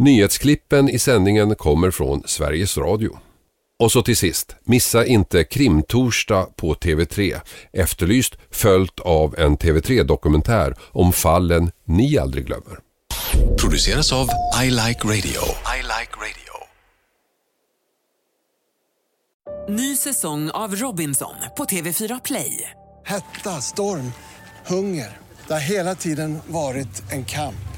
Nyhetsklippen 0.00 0.88
i 0.88 0.98
sändningen 0.98 1.54
kommer 1.54 1.90
från 1.90 2.22
Sveriges 2.26 2.78
Radio. 2.78 3.18
Och 3.78 3.92
så 3.92 4.02
till 4.02 4.16
sist, 4.16 4.56
missa 4.64 5.06
inte 5.06 5.44
Krimtorsdag 5.44 6.56
på 6.56 6.74
TV3. 6.74 7.40
Efterlyst 7.72 8.36
följt 8.50 9.00
av 9.00 9.34
en 9.38 9.56
TV3-dokumentär 9.56 10.74
om 10.92 11.12
fallen 11.12 11.70
ni 11.84 12.18
aldrig 12.18 12.46
glömmer. 12.46 12.78
Produceras 13.60 14.12
av 14.12 14.28
I 14.62 14.70
Like 14.70 15.04
Radio. 15.04 15.42
I 15.76 15.82
like 15.82 16.12
radio. 16.16 16.54
Ny 19.68 19.96
säsong 19.96 20.50
av 20.50 20.76
Robinson 20.76 21.34
på 21.56 21.64
TV4 21.64 22.20
Play. 22.24 22.70
Hetta, 23.04 23.60
storm, 23.60 24.12
hunger. 24.66 25.18
Det 25.46 25.52
har 25.52 25.60
hela 25.60 25.94
tiden 25.94 26.38
varit 26.46 27.12
en 27.12 27.24
kamp. 27.24 27.77